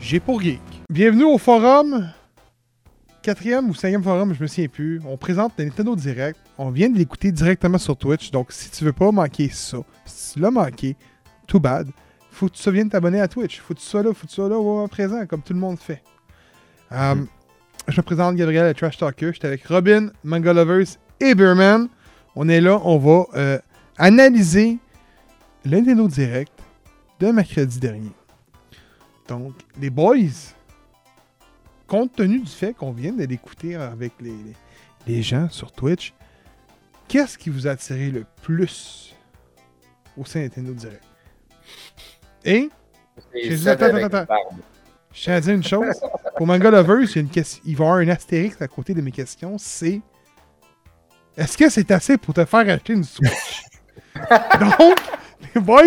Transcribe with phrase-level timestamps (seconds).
[0.00, 0.60] J'ai pour Geek.
[0.90, 2.08] Bienvenue au forum.
[3.22, 5.00] Quatrième ou cinquième forum, je me souviens plus.
[5.06, 6.38] On présente le Nintendo Direct.
[6.58, 8.30] On vient de l'écouter directement sur Twitch.
[8.30, 10.96] Donc, si tu veux pas manquer ça, si tu l'as manqué,
[11.46, 11.88] too bad.
[12.30, 13.60] Faut que tu viennes t'abonner à Twitch.
[13.60, 15.60] Faut que tu sois là, faut que tu sois là au présent, comme tout le
[15.60, 16.02] monde fait.
[16.92, 17.14] Euh,
[17.88, 19.30] Je me présente Gabriel, le Trash Talker.
[19.32, 20.86] J'étais avec Robin, Manga Lovers
[21.20, 21.88] et Beerman.
[22.36, 23.58] On est là, on va euh,
[23.96, 24.78] analyser
[25.64, 26.52] le Nintendo Direct
[27.20, 28.10] de mercredi dernier.
[29.28, 30.16] Donc, les boys,
[31.86, 34.56] compte tenu du fait qu'on vient de l'écouter avec les, les-
[35.06, 36.14] les gens sur Twitch,
[37.08, 39.14] qu'est-ce qui vous a attiré le plus
[40.16, 41.02] au sein de Nintendo Direct?
[42.44, 42.68] Et,
[43.34, 43.86] Et J'ai- ça attends,
[45.12, 45.94] je tiens à dire une chose,
[46.36, 48.68] pour Manga Lovers, il, y a une question- il va y avoir un astérix à
[48.68, 50.00] côté de mes questions, c'est
[51.36, 53.62] est-ce que c'est assez pour te faire acheter une Switch?
[54.78, 54.98] Donc,
[55.54, 55.82] les boys,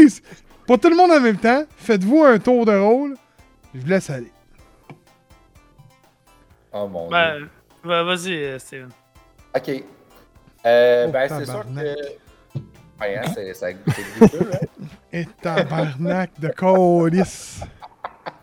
[0.66, 3.16] pour tout le monde en même temps, faites-vous un tour de rôle.
[3.78, 4.32] Je vous laisse aller.
[6.74, 7.12] Oh mon dieu.
[7.12, 7.48] Ben,
[7.84, 8.90] ben, vas-y, euh, Steven.
[9.56, 9.84] Ok.
[10.66, 12.60] Euh, Oh, ben, c'est sûr que.
[13.00, 13.76] Ouais, hein, c'est ça hein.
[15.14, 17.62] Et tabarnak de colis.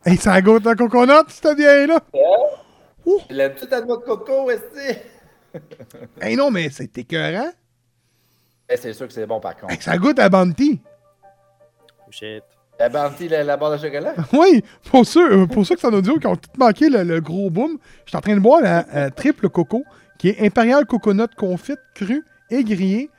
[0.07, 2.01] Hey, ça goûte un coconut, c'était bien là.
[3.31, 4.63] La petite à noix de coco, est
[6.21, 7.51] Hey non, mais c'est écœurant.
[8.69, 9.73] Eh, C'est sûr que c'est bon par contre.
[9.73, 10.81] Hey, ça goûte à Bounty.
[12.07, 12.45] Oh shit.
[12.79, 14.15] La Bounty, la, la barre de chocolat?
[14.33, 17.03] Oui, pour ceux, euh, pour ceux qui sont en audio qui ont tout manqué le,
[17.05, 19.85] le gros boom, je suis en train de boire la triple coco,
[20.19, 23.11] qui est Imperial Coconut confite, crue et grillée,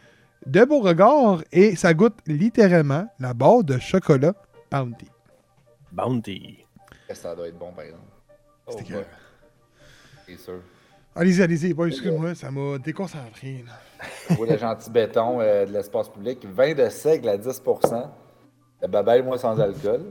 [0.46, 4.34] de Beauregard, et ça goûte littéralement la barre de chocolat
[4.70, 5.08] Bounty.
[5.92, 6.66] Bounty.
[7.14, 8.04] Ça doit être bon par exemple.
[8.68, 8.74] Oh,
[10.28, 10.60] C'est sûr.
[11.16, 13.64] Allez-y, allez-y, boy, excuse-moi, ça m'a déconcentré.
[13.66, 14.36] là.
[14.36, 17.62] Pour le gentil béton euh, de l'espace public, vin de seigle à 10
[18.86, 20.02] Le babaille, moi, sans alcool.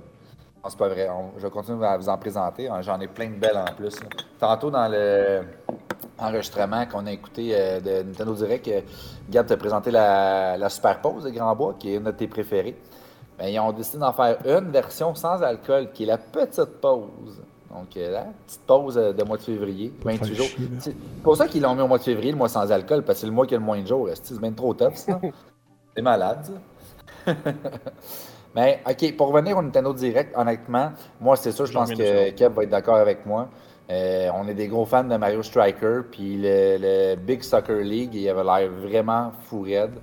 [0.63, 1.09] Non, c'est pas vrai.
[1.09, 2.69] On- je vais continuer à vous en présenter.
[2.69, 4.01] hein, J'en ai plein de belles en plus.
[4.03, 4.09] là.
[4.41, 5.43] Tantôt, dans le
[6.19, 8.81] enregistrement qu'on a écouté euh, de Nintendo Direct, euh,
[9.31, 12.27] Gab t'a présenté la, la Super Pause de Grand Bois, qui est une de tes
[12.27, 12.77] préférées.
[13.39, 17.43] Ben, ils ont décidé d'en faire une version sans alcool, qui est la petite pause.
[17.73, 20.67] Donc, euh, la petite pause de mois de février, Pas te 28 faire jours.
[20.81, 23.17] C'est pour ça qu'ils l'ont mis au mois de février, le mois sans alcool, parce
[23.19, 24.09] que c'est le mois qui a le moins de jours.
[24.15, 25.21] C'est bien trop tough, ça?
[25.97, 26.45] C'est malade,
[27.27, 27.33] ça.
[28.55, 32.55] Mais, OK, pour revenir au Nintendo Direct, honnêtement, moi, c'est sûr, je pense que Kev
[32.55, 33.49] va être d'accord avec moi.
[33.91, 38.15] Euh, on est des gros fans de Mario Striker, puis le, le Big Soccer League,
[38.15, 39.99] il avait l'air vraiment fou raide.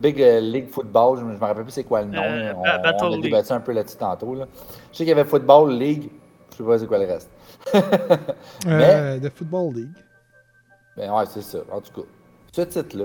[0.00, 2.22] Big euh, League Football, je me je me rappelle plus c'est quoi le nom.
[2.22, 3.22] Euh, on, a League.
[3.22, 4.34] débattu un peu là-dessus tantôt.
[4.34, 4.46] Là.
[4.92, 6.10] Je sais qu'il y avait Football League,
[6.52, 7.30] je sais pas c'est quoi le reste.
[8.66, 9.94] Euh, de Football League.
[10.96, 11.58] Ben ouais, c'est ça.
[11.70, 12.06] En tout cas,
[12.52, 13.04] ce titre-là.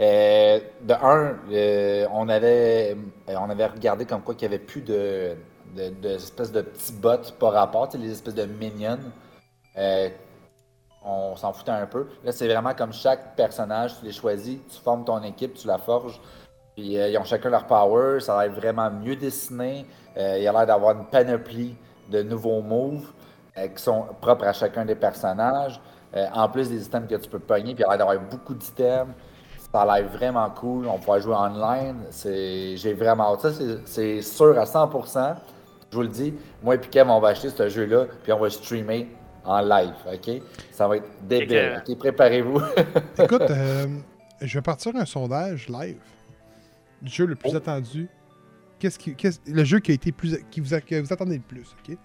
[0.00, 2.96] Euh, de un, euh, on, avait,
[3.28, 5.36] euh, on avait regardé comme quoi qu'il n'y avait plus de,
[5.76, 8.98] de, espèces de petits bots par rapport, les espèces de minions.
[11.04, 12.08] On s'en foutait un peu.
[12.24, 15.78] Là, c'est vraiment comme chaque personnage, tu les choisis, tu formes ton équipe, tu la
[15.78, 16.20] forges.
[16.74, 19.84] Puis ils ont chacun leur power, ça a l'air vraiment mieux dessiné.
[20.16, 21.74] Il a l'air d'avoir une panoplie
[22.08, 23.10] de nouveaux moves
[23.56, 25.80] qui sont propres à chacun des personnages.
[26.14, 29.12] En plus des items que tu peux pogner, puis il a l'air d'avoir beaucoup d'items.
[29.72, 30.86] Ça a l'air vraiment cool.
[30.86, 31.96] On pourra jouer online.
[32.10, 32.76] C'est...
[32.76, 33.40] J'ai vraiment hâte.
[33.40, 33.52] Ça,
[33.86, 35.36] c'est, sûr à 100%.
[35.90, 36.34] Je vous le dis.
[36.62, 39.08] Moi et Kev, on va acheter ce jeu-là, puis on va streamer
[39.44, 39.94] en live.
[40.12, 40.42] OK?
[40.70, 41.82] Ça va être débile.
[41.88, 41.98] OK?
[41.98, 42.60] Préparez-vous.
[43.18, 43.86] Écoute, euh,
[44.40, 45.98] je vais partir un sondage live
[47.00, 47.56] du jeu le plus Oh.
[47.56, 48.08] attendu
[48.78, 51.36] qu'est-ce qui, qu'est-ce- le jeu qui a été plus, qui vous, a- que vous attendez
[51.36, 51.96] le plus, ok?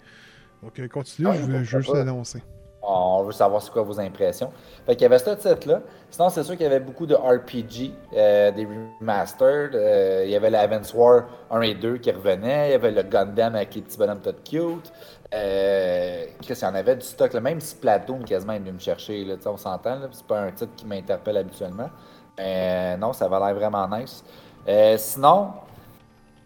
[0.62, 2.42] Donc, euh, continue, Ouais, je, pourquoi juste l'annoncer.
[2.90, 4.50] On veut savoir c'est quoi vos impressions.
[4.86, 5.82] Fait qu'il y avait ce titre-là.
[6.10, 9.74] Sinon, c'est sûr qu'il y avait beaucoup de RPG, euh, des remastered.
[9.74, 12.68] Euh, il y avait l'Advance War 1 et 2 qui revenaient.
[12.68, 14.90] Il y avait le Gundam avec les petits bonhommes tout cute.
[15.34, 17.34] Euh, Chris, il y en avait du stock.
[17.34, 17.40] Là.
[17.40, 19.22] Même Splatoon quasiment est venu me chercher.
[19.24, 19.98] Là, on s'entend.
[20.10, 21.90] C'est pas un titre qui m'interpelle habituellement.
[22.38, 24.24] Mais non, ça va l'air vraiment nice.
[24.66, 25.52] Euh, sinon,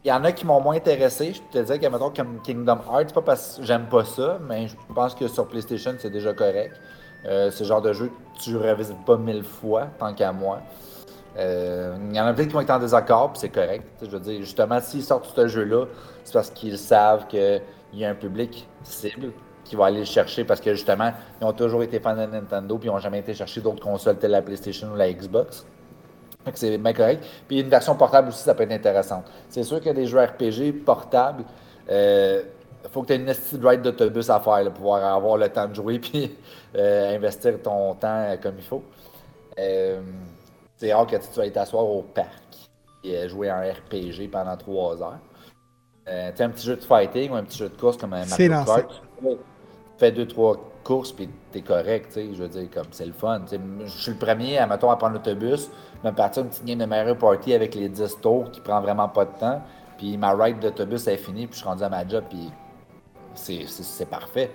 [0.04, 1.32] il y en a qui m'ont moins intéressé.
[1.32, 4.66] Je te dirais que, mettons, comme Kingdom Hearts, pas parce que j'aime pas ça, mais
[4.66, 6.80] je pense que sur PlayStation, c'est déjà correct.
[7.24, 8.10] Euh, ce genre de jeu,
[8.40, 10.58] tu revisites pas mille fois, tant qu'à moi.
[11.38, 13.84] Euh, Il y en a plein qui vont être en désaccord, puis c'est correct.
[14.02, 15.86] Je veux dire, justement, s'ils sortent ce jeu-là,
[16.24, 17.62] c'est parce qu'ils savent qu'il
[17.94, 19.32] y a un public cible
[19.64, 22.76] qui va aller le chercher parce que justement, ils ont toujours été fans de Nintendo,
[22.76, 25.64] puis ils n'ont jamais été chercher d'autres consoles telles la PlayStation ou la Xbox.
[26.44, 27.24] Que c'est bien correct.
[27.46, 29.22] Puis une version portable aussi, ça peut être intéressant.
[29.48, 31.44] C'est sûr qu'il y a des jeux RPG portables.
[31.88, 35.48] Il faut que tu aies une ride d'autobus à faire là, pour pouvoir avoir le
[35.48, 36.36] temps de jouer puis
[36.74, 38.82] euh, investir ton temps euh, comme il faut.
[39.58, 40.00] Euh,
[40.76, 42.42] c'est rare que tu vas aller t'asseoir au parc
[43.04, 45.20] et euh, jouer un RPG pendant trois heures.
[46.08, 48.26] Euh, tu un petit jeu de fighting ou un petit jeu de course comme un
[48.26, 48.64] Mario.
[48.64, 49.02] Kart.
[49.20, 49.38] Tu
[49.98, 52.28] fais deux, trois courses puis t'es correct, tu sais.
[52.34, 53.42] Je veux dire, comme c'est le fun.
[53.84, 55.70] Je suis le premier, à, mettons, à prendre l'autobus,
[56.04, 59.08] me partir une petite game de Mario Party avec les 10 tours qui prend vraiment
[59.08, 59.62] pas de temps.
[59.98, 62.50] Puis ma ride d'autobus est finie, puis je suis rendu à ma job, puis
[63.34, 64.50] c'est- parfait.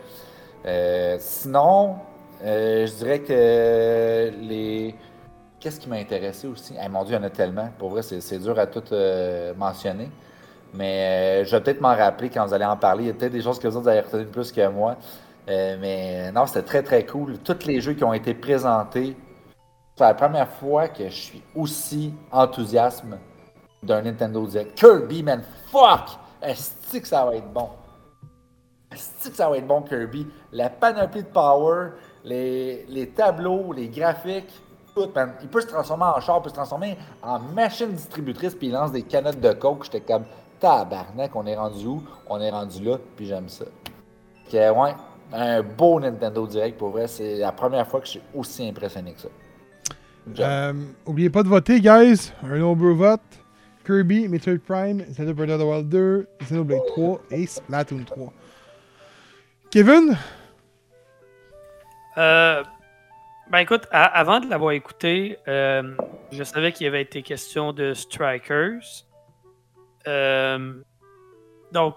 [0.65, 1.95] Euh, sinon,
[2.43, 4.95] euh, je dirais que les.
[5.59, 6.75] Qu'est-ce qui m'a intéressé aussi?
[6.83, 7.69] Eh, mon Dieu, il y en a tellement.
[7.79, 10.09] Pour vrai, c'est dur à tout euh, mentionner.
[10.73, 13.05] Mais je vais peut-être m'en rappeler quand vous allez en parler.
[13.05, 14.97] Il y a peut-être des choses que vous autres allez plus que moi.
[15.49, 17.37] Euh, mais non, c'était très très cool.
[17.39, 19.15] Tous les jeux qui ont été présentés,
[19.95, 23.03] c'est la première fois que je suis aussi enthousiaste
[23.81, 24.77] d'un Nintendo Direct.
[24.77, 26.17] Kirby, man, fuck!
[26.41, 27.69] Est-ce que ça va être bon?
[28.91, 30.27] Est-ce que ça va être bon, Kirby?
[30.51, 31.91] La panoplie de power,
[32.23, 34.53] les, les tableaux, les graphiques,
[34.93, 35.33] tout, man.
[35.41, 38.73] Il peut se transformer en char, il peut se transformer en machine distributrice, puis il
[38.73, 39.85] lance des canettes de coke.
[39.85, 40.25] J'étais comme,
[40.59, 42.03] tabarnak, on est rendu où?
[42.29, 43.65] On est rendu là, puis j'aime ça.
[44.45, 44.95] Ok, ouais,
[45.33, 47.07] un beau Nintendo Direct, pour vrai.
[47.07, 49.29] C'est la première fois que je suis aussi impressionné que ça.
[50.39, 50.73] Euh,
[51.05, 52.31] oubliez pas de voter, guys.
[52.43, 53.21] Un nombreux vote.
[53.85, 58.33] Kirby, Metroid Prime, Zelda Breath of the Wild 2, Xenoblade 3 et Splatoon 3.
[59.71, 60.17] Kevin?
[62.17, 62.63] Euh,
[63.49, 65.95] ben écoute, avant de l'avoir écouté, euh,
[66.31, 69.05] je savais qu'il y avait été question de Strikers.
[70.05, 70.73] Euh,
[71.71, 71.95] donc,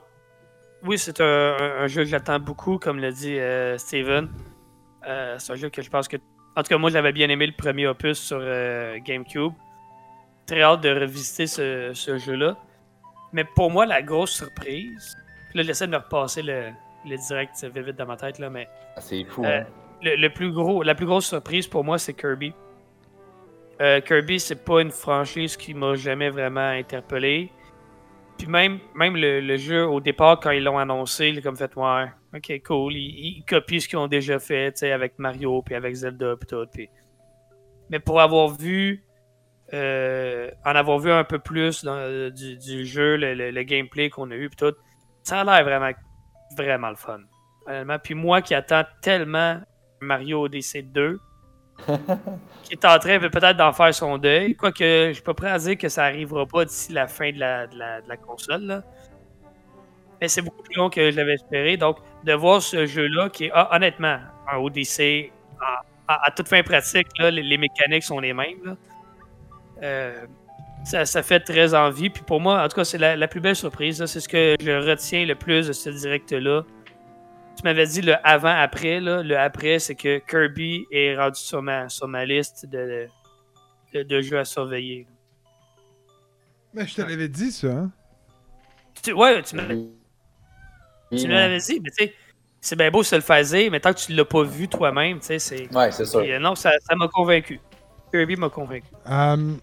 [0.85, 4.31] oui, c'est un, jeu que j'attends beaucoup, comme l'a dit euh, Steven.
[5.07, 6.17] Euh, c'est un jeu que je pense que.
[6.57, 9.53] En tout cas, moi, j'avais bien aimé le premier opus sur euh, GameCube.
[10.47, 12.57] Très hâte de revisiter ce, ce jeu-là.
[13.33, 15.17] Mais pour moi, la grosse surprise.
[15.55, 16.71] Là, j'essaie de me repasser le,
[17.09, 18.69] le direct vite vite dans ma tête, là, mais
[18.99, 19.65] C'est fou, hein?
[20.03, 22.53] le, le plus gros, la plus grosse surprise pour moi, c'est Kirby.
[24.07, 27.51] Kirby, c'est pas une franchise qui m'a jamais vraiment interpellé.
[28.41, 32.07] Puis même, même le, jeu, au départ, quand ils l'ont annoncé, j'ai comme fait, ouais,
[32.35, 32.95] ok, cool.
[32.95, 36.65] Ils, copient ce qu'ils ont déjà fait, avec Mario, puis avec Zelda, puis tout.
[36.73, 36.89] puis-
[37.91, 39.05] Mais pour avoir vu,
[39.75, 44.49] euh, en avoir vu un peu plus euh, du, jeu, le, gameplay qu'on a eu,
[44.49, 44.75] puis tout,
[45.23, 45.91] ça a l'air vraiment,
[46.57, 47.21] vraiment le fun.
[47.67, 47.99] Honnêtement.
[47.99, 49.61] Puis moi qui attends tellement
[50.01, 51.21] Mario Odyssey 2,
[52.65, 55.59] qui est en train peut-être d'en faire son deuil, quoique je suis pas prêt à
[55.59, 58.63] dire que ça arrivera pas d'ici la fin de la, console.
[58.63, 58.83] là.
[60.21, 61.77] Mais c'est beaucoup plus long que je l'avais espéré.
[61.77, 64.19] Donc, de voir ce jeu-là, qui est ah, honnêtement
[64.53, 65.33] un Odyssey
[66.07, 68.59] à, toute fin pratique, là, les, mécaniques sont les mêmes.
[68.65, 68.77] là.
[69.83, 70.27] Euh,
[70.85, 72.11] ça, fait très envie.
[72.11, 74.05] Puis pour moi, en tout cas, c'est la, la plus belle surprise.
[74.07, 76.65] C'est ce que je retiens le plus de ce direct-là.
[77.61, 79.00] Tu m'avais dit le avant-après.
[79.00, 79.23] là.
[79.23, 83.07] Le après, c'est que Kirby est rendu sur ma, sur ma liste de,
[83.93, 85.07] de, de jeux à surveiller.
[86.73, 87.90] Mais je te l'avais dit, ça, hein?
[89.02, 89.90] Tu- ouais, tu m'avais Oui,
[91.11, 91.38] tu me ouais.
[91.40, 92.14] l'avais dit, mais tu sais,
[92.62, 95.19] c'est bien beau se le faire dire, mais tant que tu l'as pas vu toi-même,
[95.21, 95.71] tu sais, c'est.
[95.75, 96.21] Ouais, c'est sûr.
[96.21, 97.61] Euh, non, ça ça m'a convaincu.
[98.11, 98.87] Kirby m'a convaincu.
[99.07, 99.55] Euh,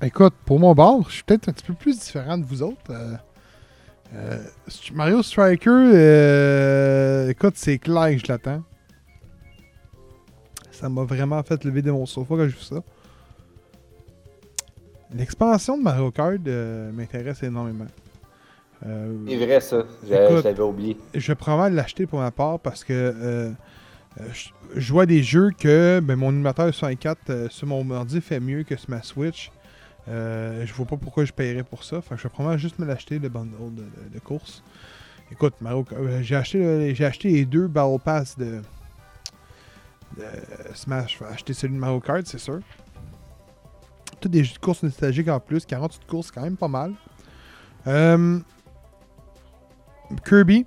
[0.00, 2.90] écoute, pour mon bord, je suis peut-être un petit peu plus différent de vous autres.
[2.90, 3.16] Euh,
[4.14, 4.38] euh,
[4.94, 8.62] Mario Striker, euh, écoute, c'est clair que je l'attends.
[10.70, 12.82] Ça m'a vraiment fait lever de mon sofa quand j'ai vu ça.
[15.14, 17.86] L'expansion de Mario Kart euh, m'intéresse énormément.
[18.86, 19.84] Euh, C'est vrai, ça.
[20.08, 20.96] L'avais oublié.
[21.14, 23.50] je vais probablement l'acheter pour ma part parce que euh,
[24.32, 28.40] je, je vois des jeux que ben, mon émulateur 64 euh, sur mon ordi fait
[28.40, 29.52] mieux que sur ma Switch.
[30.08, 32.00] Euh, je vois pas pourquoi je paierais pour ça.
[32.00, 33.74] Fait que je vais probablement juste me l'acheter, le bundle
[34.12, 34.62] de, course.
[35.30, 38.60] Écoute, Mario, euh, j'ai acheté, j'ai acheté les deux Battle Pass de,
[40.16, 40.24] de
[40.74, 41.18] Smash.
[41.18, 42.60] Je vais acheter celui de Mario Kart, c'est sûr.
[44.20, 45.64] Tous des jeux de course nostalgiques en plus.
[45.64, 46.92] 48 courses, c'est quand même pas mal.
[47.86, 48.38] Euh,
[50.26, 50.66] Kirby.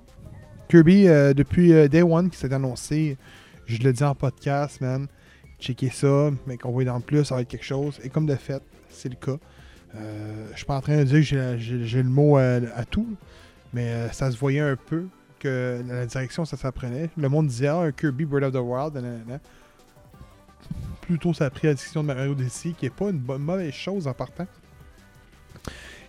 [0.68, 3.16] Kirby, depuis Day One qui s'est annoncé,
[3.66, 5.06] je le dis en podcast, man.
[5.60, 8.00] Checker ça, mais qu'on voit dans le plus, ça va être quelque chose.
[8.02, 8.62] Et comme de fait,
[8.96, 9.38] c'est le cas.
[9.94, 13.06] Euh, je suis pas en train de dire que j'ai- le mot à, tout,
[13.72, 15.04] mais euh, ça se voyait un peu
[15.38, 17.10] que la direction ça s'apprenait.
[17.16, 19.40] Le monde disait ah, un Kirby Breath of the Wild.
[21.02, 23.72] Plutôt ça a pris la décision de Mario Odyssey, qui est pas une bonne, mauvaise
[23.72, 24.46] chose en partant.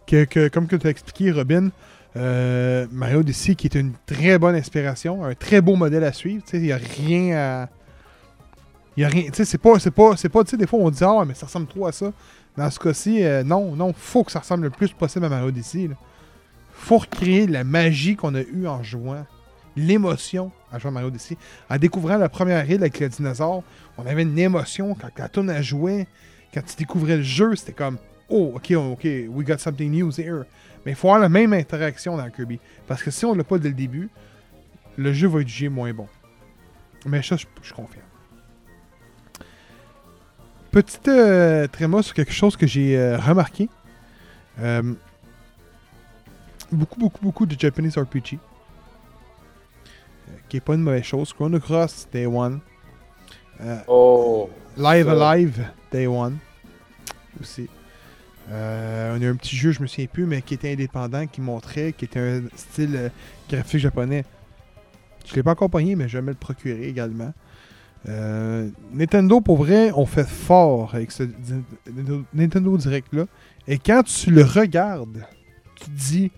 [0.07, 1.69] Que- comme que tu as expliqué, Robin,
[2.15, 6.43] euh, Mario Odyssey qui est une très bonne inspiration, un très beau modèle à suivre.
[6.53, 7.69] Il n'y a rien à.
[8.97, 9.25] Il y a rien.
[9.25, 9.77] Tu sais, c'est pas.
[9.79, 10.17] C'est pas.
[10.17, 10.43] C'est pas.
[10.43, 12.11] Tu sais, des fois on dit Ah, mais ça ressemble trop à ça.
[12.57, 15.49] Dans ce cas-ci, euh, non, non, faut que ça ressemble le plus possible à Mario
[15.49, 15.87] Odyssey.
[15.87, 15.95] Là.
[16.73, 19.25] Faut recréer la magie qu'on a eue en jouant.
[19.75, 21.37] L'émotion à jouer à Mario Odyssey.
[21.69, 23.61] En découvrant la première île avec le dinosaure,
[23.99, 26.07] on avait une émotion quand la tune a joué.
[26.51, 27.99] Quand tu découvrais le jeu, c'était comme
[28.29, 30.45] Oh, ok, ok, we got something new here.
[30.83, 32.59] Mais il faut avoir la même interaction dans Kirby.
[32.87, 34.09] Parce que si on l'a pas dès le début,
[34.97, 36.07] le jeu va être jugé moins bon.
[37.05, 38.06] Mais ça, je, je confirme.
[40.71, 43.69] Petite euh, tréma sur quelque chose que j'ai euh, remarqué.
[44.59, 44.93] Euh,
[46.71, 48.33] beaucoup, beaucoup, beaucoup de Japanese RPG.
[50.29, 51.33] euh, qui est pas une mauvaise chose.
[51.33, 52.59] Chrono Cross, Day One.
[53.87, 54.49] Oh!
[54.77, 55.31] Live Ça.
[55.31, 56.37] Alive, Day One.
[57.41, 57.67] Aussi.
[58.49, 61.91] On a un petit jeu, je me souviens plus, mais qui était indépendant, qui montrait,
[61.91, 63.11] qui était un style
[63.49, 64.23] graphique japonais.
[65.25, 67.33] Je l'ai pas accompagné, mais je vais me le procurer également.
[68.07, 71.23] Euh, Nintendo, pour vrai, on fait fort avec ce
[72.33, 73.25] Nintendo- Direct-là.
[73.67, 75.25] Et quand tu le regardes,
[75.75, 76.31] tu te dis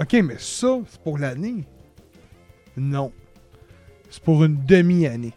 [0.00, 1.64] Ok, mais ça, c'est pour l'année?
[2.76, 3.12] Non.
[4.10, 5.34] C'est pour une demi-année.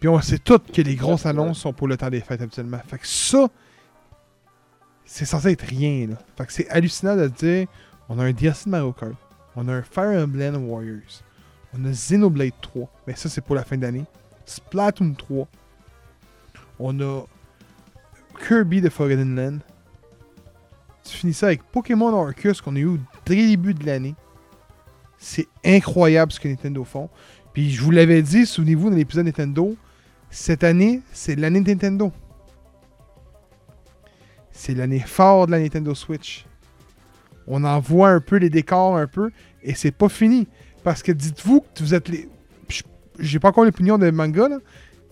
[0.00, 2.78] Puis on sait tous que les grosses annonces sont pour le temps des fêtes habituellement.
[2.86, 3.48] Fait que ça,
[5.04, 6.06] c'est censé être rien.
[6.08, 6.14] Là.
[6.36, 7.66] Fait que c'est hallucinant de dire
[8.08, 9.14] on a un DLC de Mario Kart,
[9.56, 11.22] on a un Fire Emblem Warriors,
[11.74, 14.04] on a Xenoblade 3, mais ça c'est pour la fin d'année.
[14.46, 15.46] Splatoon 3,
[16.78, 17.24] on a
[18.46, 19.58] Kirby de Forgotten Land.
[21.04, 24.14] Tu finis ça avec Pokémon Arceus qu'on a eu au début de l'année.
[25.18, 27.08] C'est incroyable ce que Nintendo font.
[27.52, 29.76] Puis je vous l'avais dit, souvenez-vous, dans l'épisode Nintendo,
[30.30, 32.12] cette année, c'est l'année de Nintendo.
[34.52, 36.46] C'est l'année fort de la Nintendo Switch.
[37.46, 39.30] On en voit un peu les décors, un peu,
[39.62, 40.46] et c'est pas fini.
[40.84, 42.28] Parce que dites-vous que vous êtes les.
[43.18, 44.58] J'ai pas encore l'opinion de manga, là,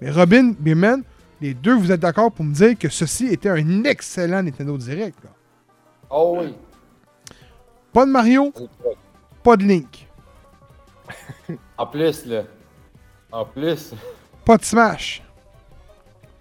[0.01, 1.03] mais Robin, Beeman,
[1.41, 5.19] les deux, vous êtes d'accord pour me dire que ceci était un excellent Nintendo Direct.
[5.25, 5.31] là.
[6.11, 6.55] Oh oui!
[7.93, 8.53] Pas de Mario,
[9.43, 10.07] pas de Link,
[11.79, 12.43] En plus, là.
[13.33, 13.93] En plus.
[14.45, 15.23] pas de Smash,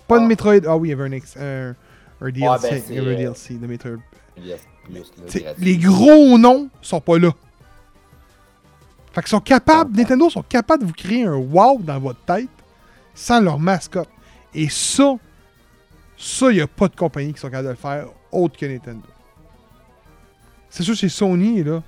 [0.08, 0.28] pas de Ah.
[0.28, 0.60] Metroid.
[0.68, 1.76] Ah oui, il y avait un, ex- un,
[2.22, 2.70] un DLC.
[2.70, 3.98] ben, il y avait un euh, DLC de Metroid.
[4.38, 5.66] Yes, plus, là, T'sais, gratuit.
[5.66, 7.32] les gros noms sont pas là.
[9.16, 12.50] Fait qu'ils sont capables, Nintendo sont capables de vous créer un wow dans votre tête
[13.14, 14.10] sans leur mascotte.
[14.54, 15.16] Et ça,
[16.18, 18.66] ça, il n'y a pas de compagnie qui sont capables de le faire autre que
[18.66, 19.08] Nintendo.
[20.70, 21.82] C'est sûr, c'est Sony, là.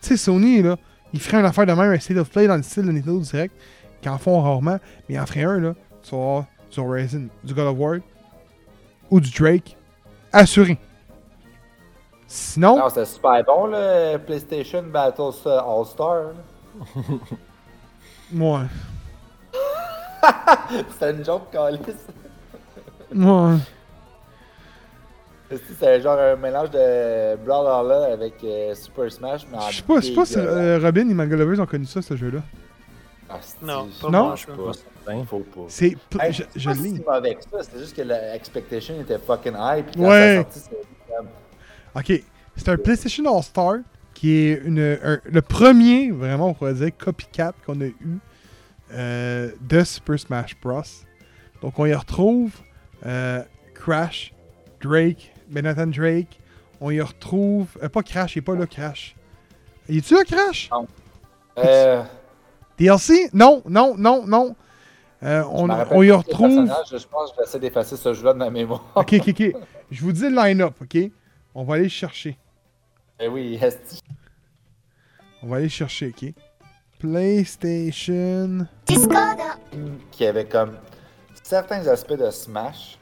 [0.00, 0.76] Tu sais, Sony, là,
[1.12, 3.18] ils feraient une affaire de même, un State of Play dans le style de Nintendo
[3.18, 3.54] Direct,
[4.00, 5.74] qu'ils en font rarement, mais ils en feraient un, là.
[6.02, 6.46] Tu vas
[6.78, 6.98] avoir
[7.42, 7.96] du God of War
[9.10, 9.76] ou du Drake.
[10.32, 10.78] Assuré.
[12.28, 12.78] Sinon.
[12.78, 16.26] Non, c'était super bon, le PlayStation Battle All-Star.
[18.32, 18.62] Ouais.
[20.92, 21.78] C'était une joke, Calis.
[23.12, 23.56] Ouais.
[25.68, 30.06] C'était genre un mélange de Brawlhalla avec euh, Super Smash, mais Je sais pas, je
[30.06, 32.38] sais pas si euh, Robin et Manga Lovers ont connu ça, ce jeu-là.
[33.28, 34.36] Ah, c'est- Non, pas Non?
[34.36, 35.24] je sais pas.
[35.26, 35.60] Faut pas.
[35.66, 35.86] C'est.
[36.20, 39.84] Hey, je c'est je que ça, c'était juste que l'expectation était fucking high.
[39.84, 40.36] Puis quand Ouais.
[40.52, 40.70] sorti,
[41.08, 41.28] comme-
[41.96, 42.22] Ok.
[42.56, 43.78] C'est un PlayStation All-Star
[44.20, 48.18] qui est une, un- le premier, vraiment, on pourrait dire, copycat qu'on a eu
[48.92, 50.82] euh, de Super Smash Bros.
[51.62, 52.52] Donc, on y retrouve
[53.06, 53.42] euh,
[53.74, 54.34] Crash,
[54.82, 56.38] Drake, ben Nathan Drake.
[56.82, 57.68] On y retrouve.
[57.82, 59.16] euh, pas Crash, il est pas là, Crash.
[59.88, 60.68] Y est-tu là, Crash?
[61.56, 62.02] Euh,
[62.78, 64.54] DLC Non, non, non, non.
[65.22, 66.66] Euh, on, on y retrouve.
[66.90, 68.84] Je pense que je vais essayer d'effacer ce jeu-là de ma mémoire.
[68.96, 69.52] Ok, ok, ok.
[69.90, 71.10] Je vous dis le line-up, ok?
[71.54, 72.36] On va aller le chercher.
[73.22, 74.00] Eh oui, esti.
[75.42, 76.32] On va aller le chercher, ok?
[76.98, 78.66] PlayStation.
[80.10, 80.78] qui avait comme
[81.42, 82.98] certains aspects de Smash,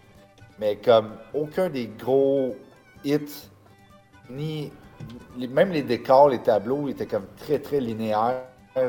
[0.58, 2.56] mais comme aucun des gros
[3.04, 3.48] hits,
[4.28, 4.72] ni
[5.36, 8.42] même les décors, les tableaux étaient comme très très linéaires.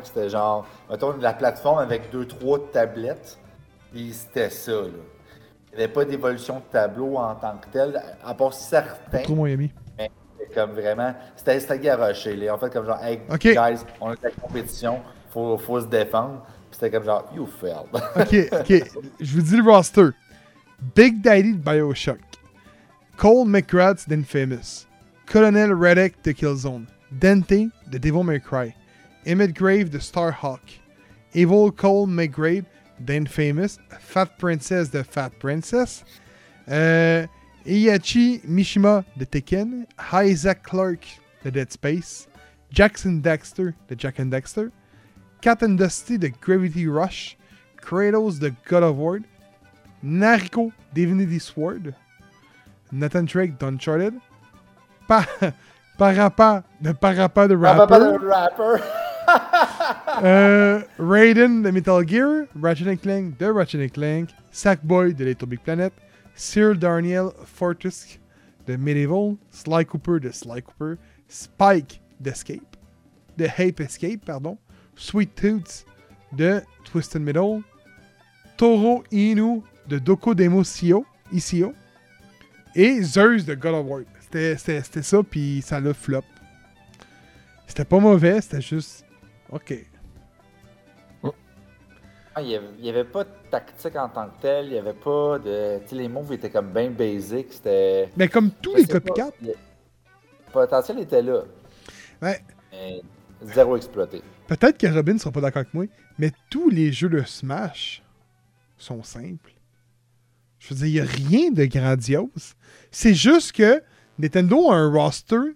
[0.04, 3.38] C'était genre, mettons, la plateforme avec deux, trois tablettes,
[3.92, 4.88] puis c'était ça, là.
[5.72, 9.22] Il n'y avait pas d'évolution de tableau en tant que tel, à part certains.
[9.22, 9.72] Trop Miami.
[10.54, 12.36] Comme vraiment, c'était c'était garoché.
[12.36, 12.56] Là.
[12.56, 13.42] En fait, comme genre, hey, Ok.
[13.44, 15.02] guys, on a de la compétition,
[15.32, 16.44] faut, faut se défendre.
[16.70, 17.88] Puis c'était comme genre, you failed.
[18.16, 19.04] Ok, ok.
[19.20, 20.10] Je vous dis le roster.
[20.96, 22.20] Big Daddy de Bioshock.
[23.18, 24.86] Cole McGrath d'Infamous.
[25.26, 26.86] Colonel Reddick de Killzone.
[27.12, 28.74] Dante de Devil May Cry.
[29.28, 30.80] Emmett Grave de Starhawk.
[31.36, 32.64] Evil Cole McGrave
[33.00, 33.78] d'Infamous.
[34.00, 36.04] Fat Princess de Fat Princess.
[36.70, 37.26] Euh,
[37.70, 39.86] Iachi Mishima de Tekken.
[40.12, 41.06] Isaac Clarke
[41.44, 42.28] de Dead Space.
[42.72, 44.72] Jackson Dexter de Jack and Dexter.
[45.42, 47.36] Cat and Dusty de Gravity Rush.
[47.78, 49.20] Kratos de God of War.
[50.04, 51.94] Nariko Divinity Sword.
[52.92, 54.20] Nathan Drake d'Uncharted.
[55.08, 55.26] Pa
[56.00, 58.18] Parappa de Parappa de Rapper.
[58.20, 58.84] rapper.
[60.24, 65.94] Euh, Raiden de Metal Gear, Ratchet Clank de Ratchet Clank, Sackboy de Little Big Planet,
[66.40, 68.18] Cyril Darniel Fortusk
[68.66, 70.98] de Medieval, Sly Cooper de Sly Cooper,
[71.28, 72.78] Spike d'Escape,
[73.38, 74.58] de Ape Escape, pardon,
[74.96, 75.86] Sweet Toots
[76.32, 77.62] de Twisted Metal,
[78.56, 81.74] Toro Inu de Doko Demo Sio, ICO,
[82.74, 84.02] et Zeus de God of War.
[84.22, 86.24] C'était- ça, puis ça l'a flop.
[87.68, 89.04] C'était pas mauvais, c'était juste.
[89.52, 89.74] Ok.
[92.40, 94.72] Ah, Il n'y avait, il y avait pas de tactique en tant que tel, il
[94.74, 95.80] n'y avait pas de.
[95.84, 98.10] Tu sais, les moves étaient comme bien basic, c'était.
[98.16, 99.54] Mais comme tous Je les copycats, Le
[100.52, 101.42] potentiel était là,
[102.22, 103.02] ouais, mais
[103.44, 104.22] zéro exploité.
[104.48, 105.86] peut-être que Robin sera pas d'accord avec moi,
[106.18, 108.02] mais tous les jeux de Smash
[108.78, 109.54] sont simples.
[110.60, 112.56] Je veux dire, il n'y a rien de grandiose.
[112.92, 113.82] C'est juste que
[114.18, 115.54] Nintendo a un roster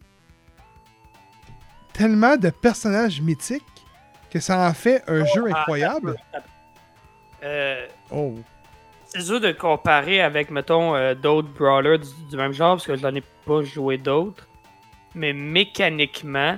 [1.93, 3.63] tellement de personnages mythiques
[4.31, 6.15] que ça en fait un jeu Ah, incroyable.
[7.43, 8.36] Euh, Oh.
[9.08, 12.95] c'est dur de comparer avec, mettons, euh, d'autres brawlers du, du même genre, parce que
[12.95, 14.47] je n'en ai pas joué d'autres.
[15.15, 16.58] Mais mécaniquement,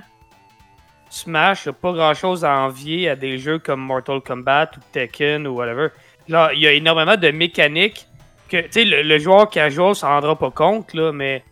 [1.10, 5.56] Smash n'a pas grand-chose à envier à des jeux comme Mortal Kombat ou Tekken ou
[5.56, 5.90] whatever.
[6.28, 8.08] Là, il y a énormément de mécaniques
[8.50, 11.44] que, tu sais, le, le joueur casual s'en rendra pas compte, là, mais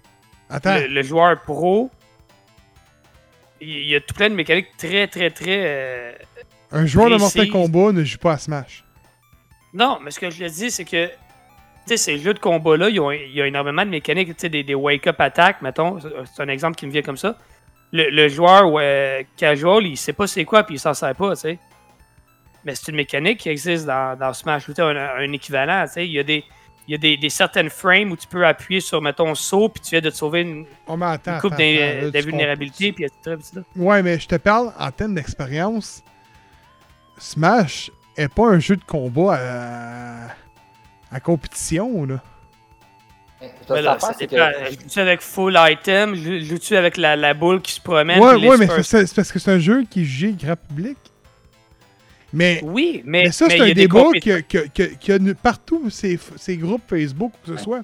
[0.49, 1.89] Attends, le, le joueur pro,
[3.61, 5.63] il y a tout plein de mécaniques très, très, très...
[5.65, 6.11] euh,
[6.71, 7.49] un joueur de Mortal.
[7.49, 8.83] Kombat ne joue pas à Smash.
[9.73, 11.09] Non, mais ce que je le dis, c'est que
[11.95, 12.95] ces jeux de combat-là, il
[13.33, 15.99] y a énormément de mécaniques, tu sais, des, des wake-up attacks, mettons.
[15.99, 17.37] C'est un exemple qui me vient comme ça.
[17.91, 21.35] Le, le joueur ouais, casual, il sait pas c'est quoi, puis il s'en sert pas,
[21.35, 21.59] tu sais.
[22.65, 25.93] Mais c'est une mécanique qui existe dans, dans Smash, tu sais, un, un équivalent, tu
[25.93, 26.05] sais.
[26.07, 26.43] Il y a, des,
[26.87, 29.81] il y a des, des certaines frames où tu peux appuyer sur, mettons, saut, puis
[29.83, 31.33] tu viens de te sauver une, Oh, attends.
[31.35, 33.37] une coupe d'invulnérabilité, puis etc.
[33.75, 36.01] Ouais, mais je te parle en termes d'expérience.
[37.17, 42.21] Smash est pas un jeu de combat à, à compétition, là.
[43.67, 44.49] Ça, Mais là, ça ça c'est dépend.
[44.51, 48.19] que- Je joue-tu avec full item, je joue-tu avec la, la boule qui se promène,
[48.19, 50.97] ouais, ouais, mais c'est parce que c'est un jeu qui est jugé grand public.
[52.31, 54.43] Mais, Oui, mais, mais ça, c'est un débat qu'il
[55.07, 57.81] y a nu- partout ces, ces groupes Facebook ou que ce soit.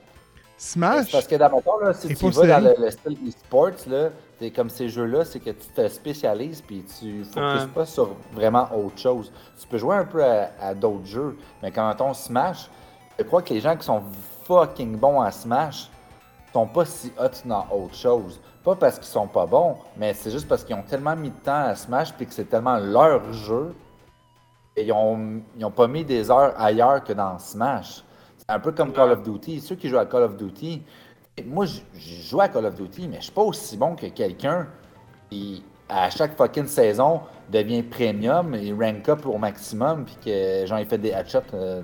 [0.62, 3.88] Smash, parce que dans mon temps, là, si tu vas dans le, le style e-sports,
[3.88, 7.68] là, c'est comme ces jeux-là, c'est que tu te spécialises puis tu focuses Ouais.
[7.74, 9.32] pas sur vraiment autre chose.
[9.60, 12.70] Tu peux jouer un peu à, à d'autres jeux, mais quand on Smash,
[13.18, 14.04] je crois que les gens qui sont
[14.46, 15.90] fucking bons à Smash
[16.52, 18.40] sont pas si hot dans autre chose.
[18.64, 21.36] Pas parce qu'ils sont pas bons, mais c'est juste parce qu'ils ont tellement mis de
[21.38, 23.74] temps à Smash puis que c'est tellement leur jeu
[24.76, 28.04] et ils ont, ils ont pas mis des heures ailleurs que dans Smash.
[28.52, 29.62] Un peu comme Call of Duty.
[29.62, 30.82] Ceux qui jouent à Call of Duty,
[31.46, 34.08] moi, je je joue à Call of Duty, mais je suis pas aussi bon que
[34.08, 34.68] quelqu'un
[35.30, 40.78] qui, à chaque fucking saison, devient premium et rank up au maximum, puis que j'en
[40.78, 41.82] ai fait des headshots euh,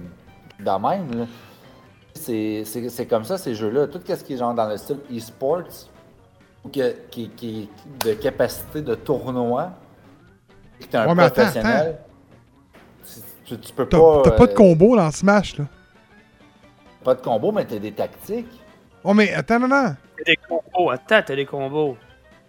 [0.60, 1.28] de même.
[2.14, 3.88] C'est c'est- c'est comme ça, ces jeux-là.
[3.88, 5.90] Tout ce qui est genre dans le style e-sports,
[6.64, 7.70] ou que- qui, qui,
[8.04, 9.72] de capacité de tournoi,
[10.80, 12.00] que t'es un Ouais, attends, professionnel,
[13.46, 14.22] tu, tu peux t'as pas.
[14.24, 15.66] t'as pas de euh, combo dans Smash, là.
[17.06, 18.52] Pas de combo, mais t'as des tactiques.
[19.04, 19.96] Oh, mais attends, non, non.
[20.18, 20.90] T'as des combos.
[20.90, 21.96] Attends, t'as des combos.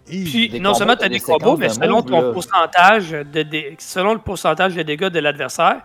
[0.07, 2.33] Puis, Des non combos, seulement t'as des des combos, mais de selon moves, ton là.
[2.33, 5.81] pourcentage de dé- selon le pourcentage de dégâts de l'adversaire,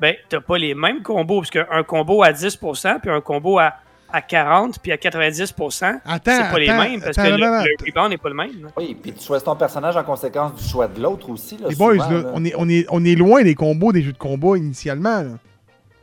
[0.00, 1.40] ben, t'as pas les mêmes combos.
[1.40, 3.72] Parce qu'un combo à 10%, puis un combo à,
[4.12, 7.00] à 40%, puis à 90%, Attends, c'est pas les mêmes.
[7.00, 8.62] Parce attends, que non, le, le rebound n'est pas le même.
[8.64, 8.68] là.
[8.76, 11.56] Oui, puis tu choisis ton personnage en conséquence du choix de l'autre aussi.
[11.56, 12.30] Là, Les boys, souvent, là, là.
[12.34, 15.30] on, est, on, est, on est loin des combos des jeux de combat initialement, là.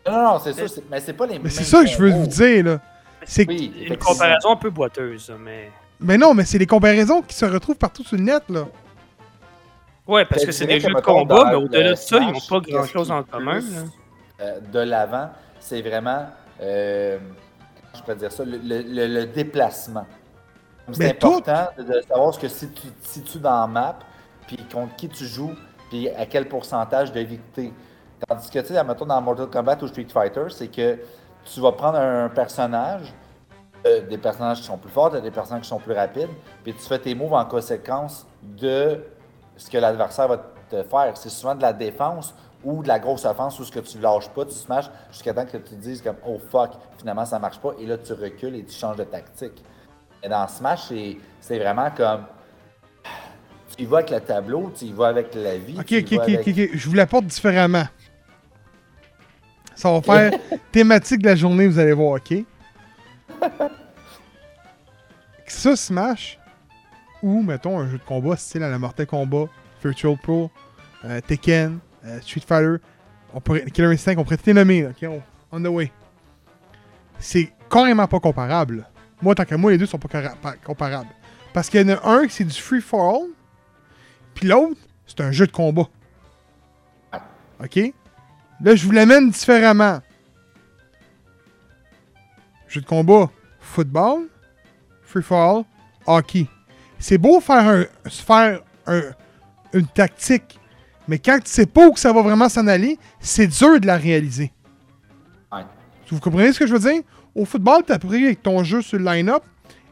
[0.08, 0.82] Non, non, non, c'est ça.
[0.90, 1.44] Mais c'est pas les mêmes.
[1.44, 2.80] Mais c'est ça que je veux vous dire, là.
[3.24, 5.70] C'est Oui, Une comparaison un peu boiteuse, ça, mais.
[6.00, 8.66] Mais non, mais c'est les comparaisons qui se retrouvent partout sur le net, là.
[10.08, 12.60] Ouais, parce que c'est des jeux de combat, mais au-delà de ça, ils n'ont pas
[12.60, 13.60] grand-chose en commun.
[13.60, 13.82] plus, là.
[14.42, 16.26] euh, de l'avant, c'est vraiment,
[16.62, 17.20] euh,
[17.96, 20.08] je peux dire ça, le, le- le- le déplacement.
[20.94, 24.00] C'est important de, savoir ce que si tu te situes dans la map,
[24.48, 25.54] puis contre qui tu joues,
[25.90, 27.72] puis à quel pourcentage de t'es.
[28.28, 30.98] Tandis que, tu sais, mettons dans Mortal Kombat ou Street Fighter, c'est que
[31.46, 33.14] tu vas prendre un personnage,
[33.86, 36.30] euh, des personnages qui sont plus forts, des personnages qui sont plus rapides,
[36.64, 39.04] puis tu fais tes moves en conséquence de
[39.58, 40.38] ce que l'adversaire va
[40.70, 41.18] te faire.
[41.18, 44.30] C'est souvent de la défense ou de la grosse offense où ce que tu lâches
[44.30, 47.60] pas, tu smashes jusqu'à temps que tu te dises comme oh fuck, finalement ça marche
[47.60, 49.64] pas, et là tu recules et tu changes de tactique.
[50.22, 50.92] Et dans Smash,
[51.40, 52.26] c'est- vraiment comme
[53.76, 55.80] tu y vas avec le tableau, tu y vas avec la vie.
[55.80, 56.70] Ok, tu y ok, vas ok, avec- ok, ok.
[56.76, 57.86] Je vous l'apporte différemment.
[59.76, 60.32] Ça va faire
[60.72, 62.44] thématique de la journée, vous allez voir, ok?
[65.48, 66.40] Ça, Smash,
[67.22, 69.46] ou mettons un jeu de combat style à la Mortal Kombat,
[69.84, 70.50] Virtual Pro,
[71.06, 72.78] euh, Tekken, euh, Street Fighter,
[73.34, 75.04] on pourrait, Killer Instinct, on pourrait tout les nommer, ok?
[75.04, 75.92] On, on the way.
[77.20, 78.88] C'est carrément pas comparable.
[79.22, 80.22] Moi, tant que moi, les deux sont pas
[80.64, 81.10] comparables.
[81.54, 83.30] Parce qu'il y en a un qui c'est du free for all,
[84.34, 85.90] puis l'autre, c'est un jeu de combat.
[87.62, 87.94] OK?
[88.64, 90.00] Là, je vous l'amène différemment.
[92.68, 94.28] Jeu de combat, football,
[95.04, 95.64] free for all,
[96.06, 96.48] hockey.
[97.00, 99.02] C'est beau faire, un, faire un-
[99.74, 100.60] une tactique,
[101.08, 103.88] mais quand tu sais pas où que ça va vraiment s'en aller, c'est dur de
[103.88, 104.52] la réaliser.
[105.52, 105.66] Ouais.
[106.10, 107.02] Vous comprenez ce que je veux dire?
[107.34, 109.44] Au football, tu as pris avec ton jeu sur le line-up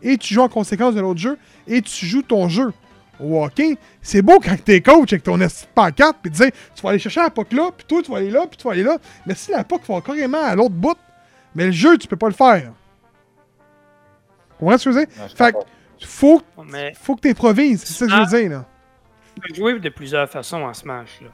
[0.01, 2.71] et tu joues en conséquence de l'autre jeu et tu joues ton jeu.
[3.19, 6.51] Au hockey, c'est beau quand t'es coach avec ton esti de pancarte puis tu dis
[6.75, 8.63] tu vas aller chercher la puck là, puis toi tu vas aller là, puis tu
[8.63, 8.97] vas aller là.
[9.25, 10.97] Mais si la puck va carrément à l'autre bout,
[11.55, 12.71] mais le jeu, tu peux pas le faire.
[14.51, 15.15] Vous comprenez ce que je veux dire?
[15.29, 18.65] Je Fait que faut, Mais faut que t'improvises, c'est ça que je veux dire là.
[19.35, 21.21] tu peux jouer de plusieurs façons en Smash.
[21.21, 21.27] Là.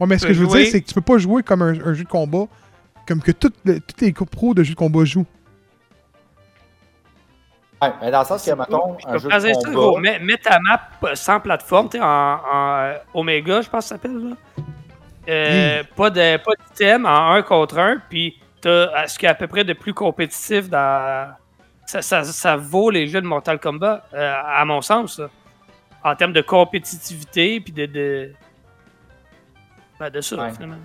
[0.00, 1.78] Ouais, mais ce que je veux dire, c'est que tu peux pas jouer comme un,
[1.84, 2.46] un jeu de combat,
[3.06, 5.26] comme que toutes les, tous les pros de jeux de combat jouent.
[7.82, 10.00] Ouais, mais dans le sens que, mettons, Je un jeu de combat.
[10.00, 13.84] Mets, mets ta map euh, sans plateforme, tu sais, en, en, euh, Omega, je pense
[13.84, 14.16] que ça s'appelle.
[14.30, 14.36] là.
[15.28, 19.34] Euh, Pas de pas d'item en un contre un, puis t'as ce qui est à
[19.34, 21.32] peu près de plus compétitif dans.
[21.86, 25.28] Ça, ça, ça vaut les jeux de Mortal Kombat, euh, à mon sens, là.
[26.04, 27.86] En termes de compétitivité, puis de.
[27.86, 28.32] de...
[30.00, 30.52] Ben, de ça, Ouais.
[30.52, 30.76] finalement.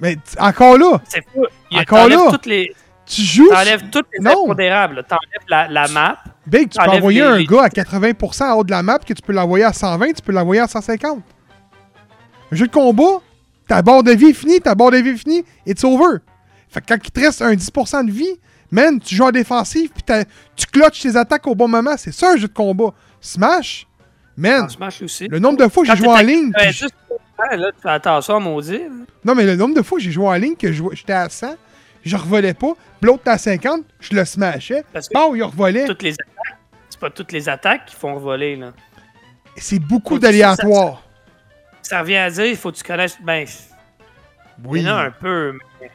[0.00, 1.46] Mais encore là, C'est fou.
[1.70, 2.74] Il y a- Encore là, toutes les,
[3.08, 3.48] tu joues.
[3.48, 4.44] t'enlèves toutes les Non.
[4.44, 5.04] impondérables.
[5.08, 6.18] T'enlèves la, la map.
[6.46, 9.12] Big, tu peux envoyer les- un gars à 80% en haut de la map que
[9.12, 11.22] tu peux l'envoyer à 120, tu peux l'envoyer à 150.
[12.50, 13.20] Un jeu de combat,
[13.66, 16.18] ta barre de vie est finie, ta barre de vie est finie, it's over.
[16.70, 18.38] Fait que quand il te reste un 10% de vie,
[18.70, 20.02] man, tu joues en défensive puis
[20.56, 21.94] tu clutches tes attaques au bon moment.
[21.98, 22.90] C'est ça un jeu de combat.
[23.20, 23.86] Smash,
[24.36, 25.28] man, Smash aussi.
[25.28, 26.50] le nombre de fois que j'ai joué en ligne.
[26.52, 26.88] 90%,
[27.56, 28.80] là, tu fais attention à maudit.
[29.24, 31.54] Non, mais le nombre de fois que j'ai joué en ligne, que j'étais à 100,
[32.04, 34.84] je revolais pas, l'autre à 50, je le smashais.
[34.92, 35.86] Parce que Bon, il revolait.
[35.86, 36.58] toutes les attaques,
[36.90, 38.56] c'est pas toutes les attaques qui font voler.
[38.56, 38.72] Là.
[39.56, 41.02] C'est beaucoup d'aléatoires.
[41.82, 43.16] Ça revient à dire, il faut que tu connaisses.
[43.22, 43.46] Ben,
[44.64, 44.80] Oui.
[44.80, 45.56] il y en a un peu.
[45.80, 45.90] mais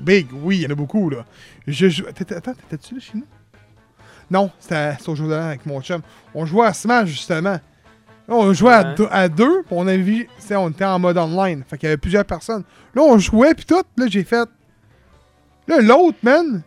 [0.00, 1.24] Big, oui, il y en a beaucoup, là.
[1.66, 2.04] Je joue...
[2.08, 3.26] Attends, t'étais-tu là chez nous?
[4.30, 6.02] Non, c'était au jour de l'an avec mon chum.
[6.34, 7.58] On jouait à Smash, justement.
[8.28, 11.64] Là, on jouait à deux, à deux, puis on avait On était en mode online,
[11.68, 12.62] fait qu'il y avait plusieurs personnes.
[12.94, 14.48] Là, on jouait, puis tout, là, j'ai fait...
[15.70, 16.62] Là, l'autre, man...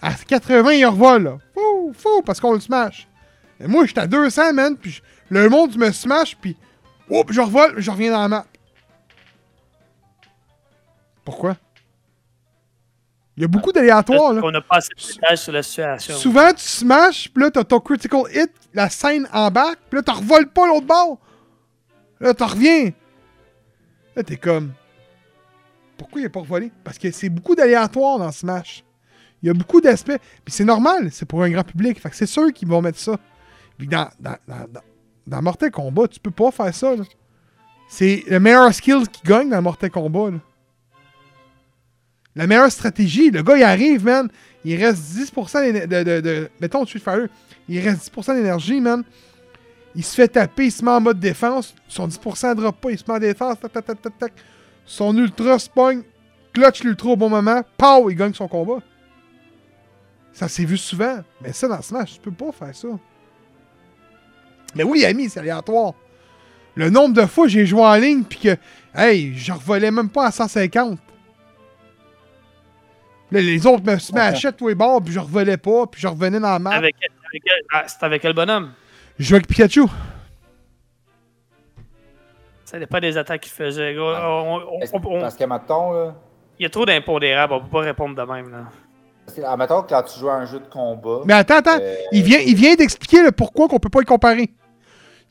[0.00, 1.38] À 80, il revole, là.
[1.54, 3.08] Fou, fou, parce qu'on le smash.
[3.60, 6.56] Et moi, j'étais à 200, man, puis le monde me smash, puis...
[7.10, 8.46] Oups, je revole, je reviens dans la map.
[11.24, 11.56] Pourquoi?
[13.36, 14.40] Il y a beaucoup d'aléatoires, là.
[14.44, 16.14] on pas assez de sur la situation.
[16.14, 20.14] Souvent, tu smash, puis là, t'as ton critical hit, la scène embarque, puis là, t'en
[20.14, 21.18] revoles pas l'autre bord.
[22.20, 22.92] Là, t'en reviens.
[24.14, 24.72] Là, t'es comme.
[26.02, 26.72] Pourquoi il est pas revolé?
[26.82, 28.82] Parce que c'est beaucoup d'aléatoires dans Smash.
[29.40, 30.18] Il y a beaucoup d'aspects.
[30.44, 32.00] Puis c'est normal, c'est pour un grand public.
[32.00, 33.16] Fait que c'est sûr qu'ils vont mettre ça.
[33.78, 34.66] Puis dans, dans, dans,
[35.28, 36.94] dans, Mortal Kombat, tu peux pas faire ça.
[37.88, 40.38] C'est le meilleur skill qui gagne dans Mortal Kombat, là.
[42.34, 44.28] La meilleure stratégie, le gars il arrive, man.
[44.64, 46.84] Il reste 10% d'éne- de, de, de, Mettons.
[47.68, 49.04] Il reste 10% d'énergie, man.
[49.94, 51.76] Il se fait taper, il se met en mode défense.
[51.86, 53.60] Son 10% drop pas, il se met en défense.
[53.60, 54.32] Tac, tac, tac, tac.
[54.84, 56.02] Son ultra spawn,
[56.52, 57.62] clutch l'ultra au bon moment.
[57.78, 58.78] Pow, il gagne son combat.
[60.32, 61.20] Ça s'est vu souvent.
[61.40, 62.88] Mais ça, dans Smash, tu peux pas faire ça.
[64.74, 65.92] Mais oui, ami, c'est aléatoire.
[66.74, 68.56] Le nombre de fois que j'ai joué en ligne, puis que,
[68.94, 70.98] hey, je revolais même pas à 150.
[73.30, 76.40] Là, les autres me smashaient tous les bords, puis je revenais pas, puis je revenais
[76.40, 76.70] dans la map.
[76.70, 76.94] Avec,
[77.28, 78.72] avec quel- ah, C'était avec quel bonhomme?
[79.18, 79.84] Je jouais avec Pikachu.
[82.72, 83.94] Ça dépend des attaques qu'il faisait.
[83.98, 86.14] On- on- Est-ce- on- on- Parce que, mettons, là,
[86.58, 88.50] Il y a trop d'impondérables, on peut pas répondre de même.
[88.50, 88.64] Là.
[89.88, 91.78] quand tu joues à un jeu de combat, Mais attends, attends.
[91.80, 94.50] euh, Il vient, il vient d'expliquer le pourquoi qu'on peut pas y comparer.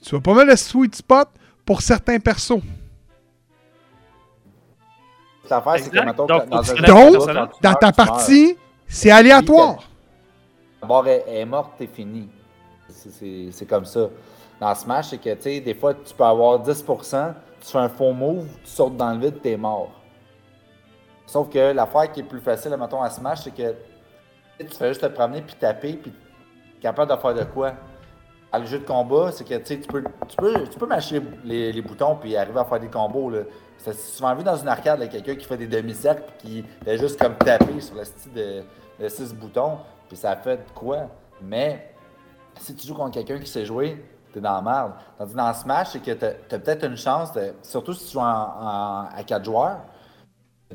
[0.04, 1.30] Tu vois pas mal le sweet spot
[1.65, 2.62] pour certains persos.
[5.49, 6.84] l'affaire, c'est que, mettons, Donc, dans un jeu
[7.75, 8.56] ta partie,
[8.88, 9.84] c'est aléatoire.
[10.82, 12.30] La barre est, est morte, t'es fini.
[12.89, 14.08] C'est comme ça.
[14.62, 17.89] Dans Smash, c'est que, tu sais, des fois, tu peux avoir 10%, tu fais un
[17.89, 19.89] faux move, tu sautes dans le vide, t'es mort.
[21.26, 23.74] Sauf que l'affaire qui est plus facile, mettons, à Smash, c'est que
[24.60, 26.13] tu fais juste te promener, puis taper, puis
[26.80, 27.74] capable de faire de quoi?
[28.52, 31.82] À le jeu de combat, c'est que, tu peux, tu peux, tu peux mâcher les,
[31.82, 33.39] boutons, puis arriver à faire des combos, là.
[33.78, 37.19] C'est souvent vu dans une arcade, quelqu'un qui fait des demi-cercles, puis qui fait juste
[37.19, 38.63] comme taper sur le style de,
[39.00, 41.08] de 6 boutons, puis ça fait de quoi?
[41.41, 41.95] Mais
[42.60, 43.97] si tu joues contre quelqu'un qui sait jouer,
[44.34, 44.91] t'es dans la merde.
[45.17, 48.13] Tandis que dans Smash, c'est que t'as as, peut-être une chance, de- surtout si tu
[48.13, 49.78] joues en- en- à 4 joueurs,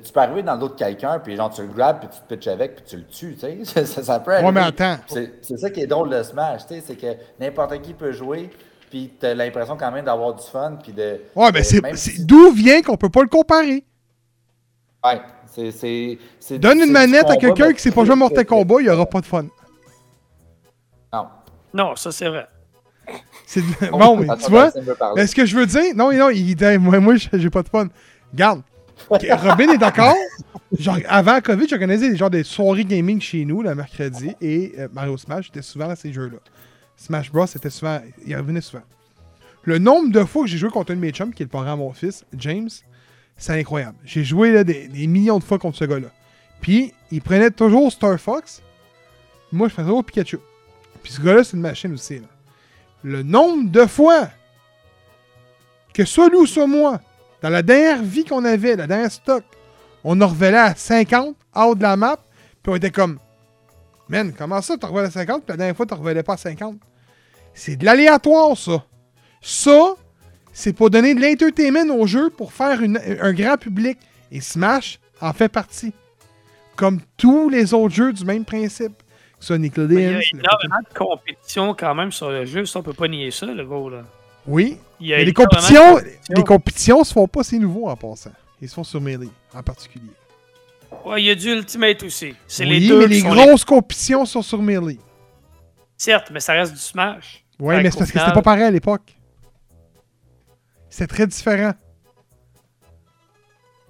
[0.03, 2.21] tu peux arriver dans le dos de quelqu'un, puis genre tu le grabes, puis tu
[2.21, 3.85] te pitches avec, puis tu le tues, tu sais.
[4.03, 4.47] Ça, peut arriver.
[4.47, 4.97] Ouais, mais attends.
[5.07, 8.13] C'est c'est ça qui est drôle de Smash, tu sais, c'est que n'importe qui peut
[8.13, 8.51] jouer,
[8.91, 11.23] puis t'as l'impression quand même d'avoir du fun, puis de...
[11.35, 13.85] Ouais, mais c'est si- d'où vient qu'on peut pas le comparer?
[15.05, 16.19] Ouais, c'est...
[16.59, 19.21] Donne une manette à quelqu'un qui sait pas jouer à Mortal Kombat, il aura pas
[19.21, 19.45] de fun.
[21.13, 21.27] Non.
[21.73, 22.47] Non, ça c'est vrai.
[23.47, 24.71] C'est bon, mais tu vois,
[25.17, 25.95] est-ce que je veux dire?
[25.95, 27.89] Non, non, il dit moi, moi j'ai pas de fun.
[28.33, 28.63] Regarde,
[29.09, 30.15] ok, Robin est d'accord.
[30.79, 34.89] Genre, avant Covid, j'organisais des genre des soirées gaming chez nous le mercredi et euh,
[34.93, 36.39] Mario Smash était souvent dans ces jeux-là.
[36.97, 38.83] Smash Bros, c'était souvent, il revenait souvent.
[39.63, 41.51] Le nombre de fois que j'ai joué contre un de mes chums, qui est le
[41.51, 42.69] parent à mon fils, James,
[43.37, 43.97] c'est incroyable.
[44.05, 46.09] J'ai joué là, des, des millions de fois contre ce gars-là.
[46.61, 48.61] Puis, il prenait toujours Star Fox.
[49.53, 50.39] Moi, je faisais toujours Pikachu.
[51.03, 52.19] Puis ce gars-là, c'est une machine aussi.
[52.19, 52.27] Là.
[53.07, 54.31] Le nombre de fois
[55.95, 57.01] que soit lui ou soit moi,
[57.41, 59.45] dans la dernière vie qu'on avait, la dernière stock,
[60.03, 62.17] on en revelait à 50 out de la map,
[62.65, 63.21] puis on était comme
[64.09, 66.37] Man, comment ça, tu revelais à 50, puis la dernière fois, tu revelais pas à
[66.37, 66.81] 50
[67.55, 68.85] C'est de l'aléatoire, ça.
[69.41, 69.95] Ça,
[70.53, 73.99] c'est pour donner de l'entertainment au jeu pour faire un grand public.
[74.33, 75.93] Et Smash en fait partie.
[76.75, 79.01] Comme tous les autres jeux du même principe.
[79.55, 79.97] Nickelodeon.
[79.99, 83.09] il y a énormément de compétition quand même sur le jeu, ça on peut pas
[83.09, 84.03] nier ça, le gros là.
[84.47, 86.35] Oui, Il y a Mais les compétitions, compétition.
[86.37, 88.31] les compétitions se font pas, c'est nouveau en passant.
[88.63, 90.11] Ils se font sur Melee, en particulier.
[91.05, 92.35] Ouais, il y a du Ultimate aussi.
[92.47, 94.99] C'est Oui, les deux mais les grosses compétitions sont sur Melee.
[95.97, 97.45] Certes, mais ça reste du Smash.
[97.59, 99.17] Fait mais c'est parce que c'était pas pareil à l'époque.
[100.91, 101.73] C'est très différent.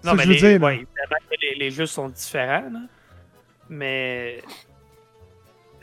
[0.04, 0.62] Non, ça mais je les, veux dire.
[0.62, 0.86] ouais,
[1.42, 2.80] les, les jeux sont différents, là.
[3.68, 4.42] mais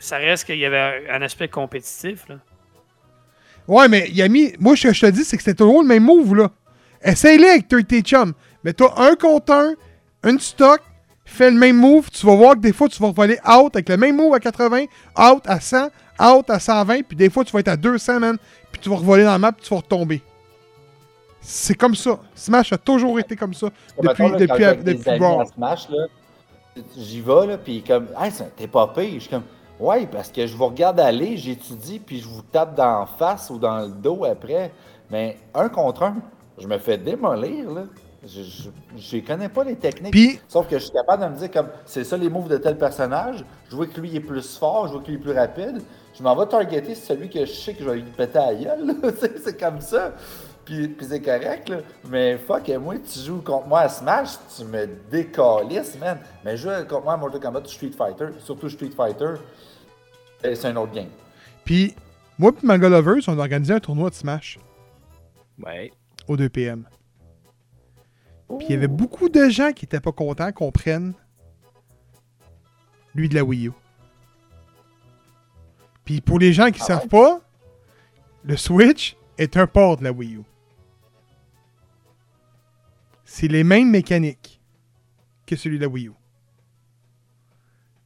[0.04, 2.28] ça reste qu'il y avait un, aspect compétitif.
[2.28, 2.36] Là.
[3.66, 4.52] Ouais, mais mis.
[4.60, 6.50] Moi, ce que je te dis, c'est que c'était toujours le même move, là.
[7.02, 8.32] Essaye-le avec toi et tes chums.
[8.62, 9.74] Mais t'as un contre un,
[10.24, 10.80] une stock,
[11.24, 13.88] fais le même move, tu vas voir que des fois, tu vas voler out avec
[13.88, 14.84] le même move à 80,
[15.18, 15.86] out à 100,
[16.20, 18.38] out à 120, puis des fois, tu vas être à 200, man,
[18.72, 20.22] puis tu vas revoler dans la map, puis tu vas retomber.
[21.40, 22.18] C'est comme ça.
[22.34, 23.68] Smash a toujours été comme ça.
[24.00, 25.46] Mettons, Depuis, là, depuis, depuis Brawl.
[25.46, 26.06] Smash, là,
[26.96, 29.14] j'y vais, là, puis comme, hey, t'es pas pire.
[29.14, 29.44] Je suis comme,
[29.84, 33.50] ouais, parce que je vous regarde aller, j'étudie, puis je vous tape dans la face
[33.50, 34.72] ou dans le dos après.
[35.10, 36.16] Mais un contre un,
[36.58, 37.82] je me fais démolir, là.
[38.26, 38.40] Je,
[38.96, 40.12] je connais pas les techniques.
[40.12, 42.56] Puis, Sauf que je suis capable de me dire, comme, c'est ça les moves de
[42.56, 43.44] tel personnage.
[43.68, 45.82] Je vois que lui est plus fort, je vois que lui est plus rapide.
[46.18, 48.54] Je m'en vais targeter celui que je sais que je vais lui péter à la
[48.54, 48.94] gueule.
[49.20, 50.12] C'est- comme ça.
[50.64, 51.76] Puis, puis c'est correct, là.
[52.08, 56.16] Mais fuck, moi, tu joues contre moi à Smash, tu me décalisses, man.
[56.42, 59.34] Mais jouer contre moi à Mortal Kombat Street Fighter, surtout Street Fighter,
[60.54, 61.08] c'est un autre game.
[61.64, 61.94] puis
[62.38, 64.58] moi et Manga Lovers, on a organisé un tournoi de Smash
[65.64, 65.92] Ouais.
[66.28, 66.84] au 2 PM.
[68.58, 71.14] Puis il y avait beaucoup de gens qui étaient pas contents qu'on prenne
[73.14, 73.72] lui de la Wii U.
[76.04, 77.40] Puis pour les gens qui Ah savent pas,
[78.44, 80.42] le Switch est un port de la Wii U.
[83.24, 84.60] C'est les mêmes mécaniques
[85.46, 86.12] que celui de la Wii U.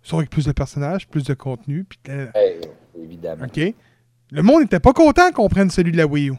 [0.08, 2.28] Sauf avec plus de personnages, plus de contenu, puis de-
[3.04, 3.44] évidemment.
[3.44, 3.74] OK?
[4.30, 6.34] Le monde n'était pas content qu'on prenne celui de la Wii U.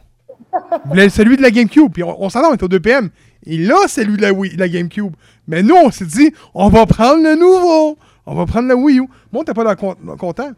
[1.08, 1.92] Celui de la GameCube.
[1.92, 3.10] Puis on, on s'entend, on est au 2PM.
[3.44, 5.12] Il a celui de la, Wii, de la GameCube.
[5.46, 7.96] Mais nous, on s'est dit, on va prendre le nouveau.
[8.26, 9.02] On va prendre la Wii U.
[9.02, 10.50] Le monde n'était pas là con- content.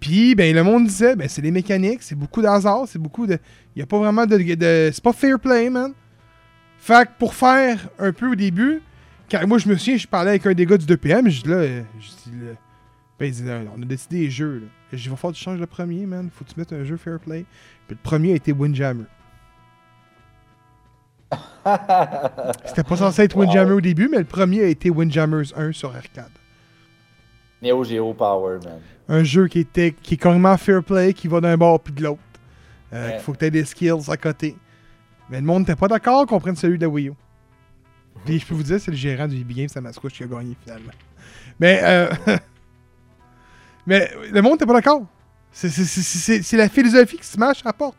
[0.00, 3.34] Puis, ben, le monde disait, ben, c'est les mécaniques, c'est beaucoup d'hasard, c'est beaucoup de.
[3.74, 4.36] Il n'y a pas vraiment de.
[4.36, 5.92] de- c'est pas fair play, man.
[6.78, 8.80] Fait que pour faire un peu au début,
[9.32, 11.48] Car moi, je me souviens, je parlais avec un des gars du 2PM, je dis
[11.48, 12.52] là, euh, je dis là,
[13.18, 14.66] ben, il dit, là, on a décidé les jeux, là.
[14.92, 16.28] Je dis, va falloir que tu changes le premier, man.
[16.30, 17.46] Faut que tu mettes un jeu fair play.
[17.86, 19.06] Puis le premier a été Windjammer.
[22.66, 25.96] C'était pas censé être Windjammer au début, mais le premier a été Windjammers 1 sur
[25.96, 26.28] arcade.
[27.62, 28.80] Neo Geo Power, man.
[29.08, 32.02] Un jeu qui, était, qui est carrément fair play, qui va d'un bord puis de
[32.02, 32.20] l'autre.
[32.92, 33.14] Euh, Ouais.
[33.16, 34.58] Il faut que tu aies des skills à côté.
[35.30, 37.12] Mais le monde n'était pas d'accord qu'on prenne celui de la Wii U.
[38.24, 40.56] Puis je peux vous dire, c'est le gérant du EB Games, Samasquatch, qui a gagné
[40.62, 40.92] finalement.
[41.58, 42.10] Mais, euh,
[43.86, 45.06] mais le monde n'était pas d'accord.
[45.50, 47.96] C'est- la philosophie que Smash apporte.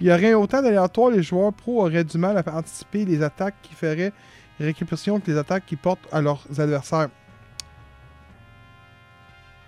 [0.00, 3.54] Il y aurait autant d'aléatoires, les joueurs pros auraient du mal à anticiper les attaques
[3.62, 4.12] qui feraient
[4.58, 7.08] récupération que les attaques qu'ils portent à leurs adversaires.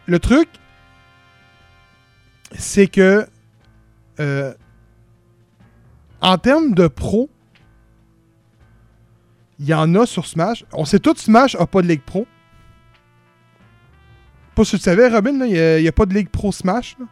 [0.06, 0.48] Le truc,
[2.52, 3.26] c'est que
[4.20, 4.54] euh,
[6.20, 7.30] en termes de pro,
[9.58, 10.64] il y en a sur Smash.
[10.72, 12.26] On sait tout Smash a pas de Ligue Pro.
[14.54, 16.96] Pas si tu le savais, Robin, il n'y a, pas de Ligue Pro Smash.
[16.98, 17.06] là.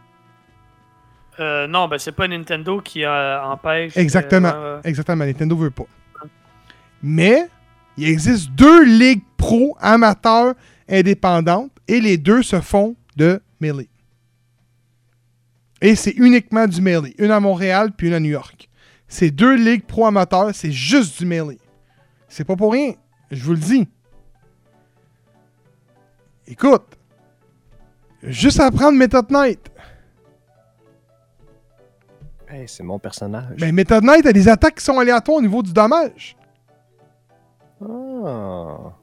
[1.40, 3.96] Euh, non, ben c'est pas Nintendo qui euh, empêche.
[3.96, 4.52] Exactement.
[4.55, 4.81] euh.
[4.85, 5.87] Exactement, Nintendo veut pas.
[7.02, 7.48] Mais
[7.96, 10.55] il existe deux ligues pro amateurs
[10.88, 13.88] indépendantes et les deux se font de Melee.
[15.81, 17.14] Et c'est uniquement du Melee.
[17.18, 18.68] Une à Montréal puis une à New York.
[19.09, 21.59] Ces deux ligues pro amateurs, c'est juste du Melee.
[22.33, 22.95] C'est pas pour rien.
[23.31, 23.87] Je vous le dis.
[26.47, 26.97] Écoute.
[28.23, 29.71] Juste à apprendre Method Knight.
[32.49, 33.59] Hey, c'est mon personnage.
[33.61, 36.35] Mais Method Knight a des attaques qui sont aléatoires au niveau du dommage.
[37.83, 38.95] Ah.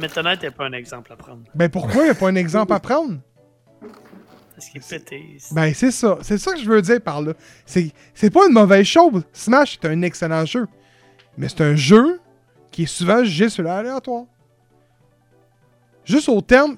[0.00, 1.42] Meta Knight n'est pas un exemple à prendre.
[1.54, 3.20] Ben pourquoi il n'y a pas un exemple à prendre?
[4.52, 5.38] Parce qu'il est pété.
[5.52, 6.18] Ben c'est ça.
[6.22, 7.34] C'est ça que je veux dire par là.
[7.64, 9.22] C'est, c'est pas une mauvaise chose.
[9.32, 10.66] Smash est un excellent jeu.
[11.38, 12.20] Mais c'est un jeu
[12.70, 14.24] qui est souvent jugé sur l'aléatoire.
[16.04, 16.76] Juste au terme.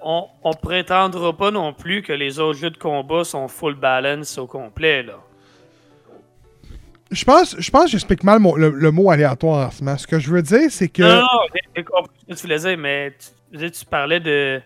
[0.00, 4.38] On, on prétendra pas non plus que les autres jeux de combat sont full balance
[4.38, 5.18] au complet, là.
[7.10, 10.02] Je pense, je pense que j'explique mal mon- le, le mot aléatoire en Smash.
[10.02, 11.02] Ce que je veux dire, c'est que.
[11.02, 13.16] Non, non, j'ai- j'ai compris ce que tu voulais dire, mais
[13.58, 14.60] tu, tu parlais de.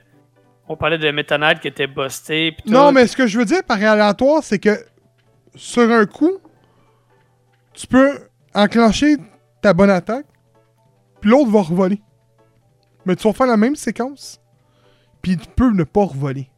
[0.69, 2.53] On parlait de Meta Knight qui était busté.
[2.53, 2.69] pis.
[2.71, 4.77] Non, mais ce que je veux dire par aléatoire, c'est que
[5.55, 6.38] sur un coup,
[7.75, 8.19] tu peux
[8.55, 9.17] enclencher
[9.61, 10.27] ta bonne attaque,
[11.21, 12.03] puis l'autre va revoler.
[13.05, 14.41] Mais tu vas faire la même séquence,
[15.21, 16.49] puis tu peux ne pas revoler.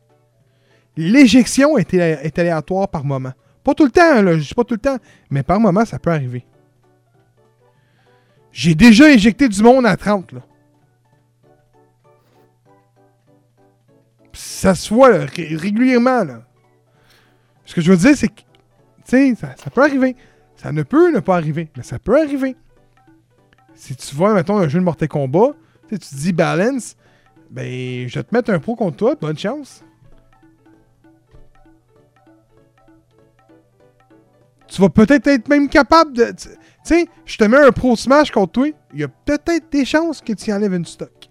[0.96, 3.32] L'éjection est, alé- est aléatoire par moment.
[3.62, 4.98] Pas tout le temps, là, je dis pas tout le temps,
[5.30, 6.46] mais par moment, ça peut arriver.
[8.52, 10.40] J'ai déjà éjecté du monde à 30, là.
[14.32, 16.42] Ça se voit régulièrement, là.
[17.64, 18.42] Ce que je veux dire, c'est que,
[19.36, 20.16] ça peut arriver.
[20.64, 22.56] Ça ne peut ne pas arriver, mais ça peut arriver.
[23.74, 25.52] Si tu vois, mettons, un jeu de Mortal Kombat,
[25.90, 26.96] tu te dis balance,
[27.50, 29.84] ben, je vais te mettre un pro contre toi, bonne chance.
[34.68, 36.32] Tu vas peut-être être même capable de.
[36.32, 36.48] Tu
[36.82, 40.22] sais, je te mets un pro smash contre toi, il y a peut-être des chances
[40.22, 41.28] que tu enlèves une stock.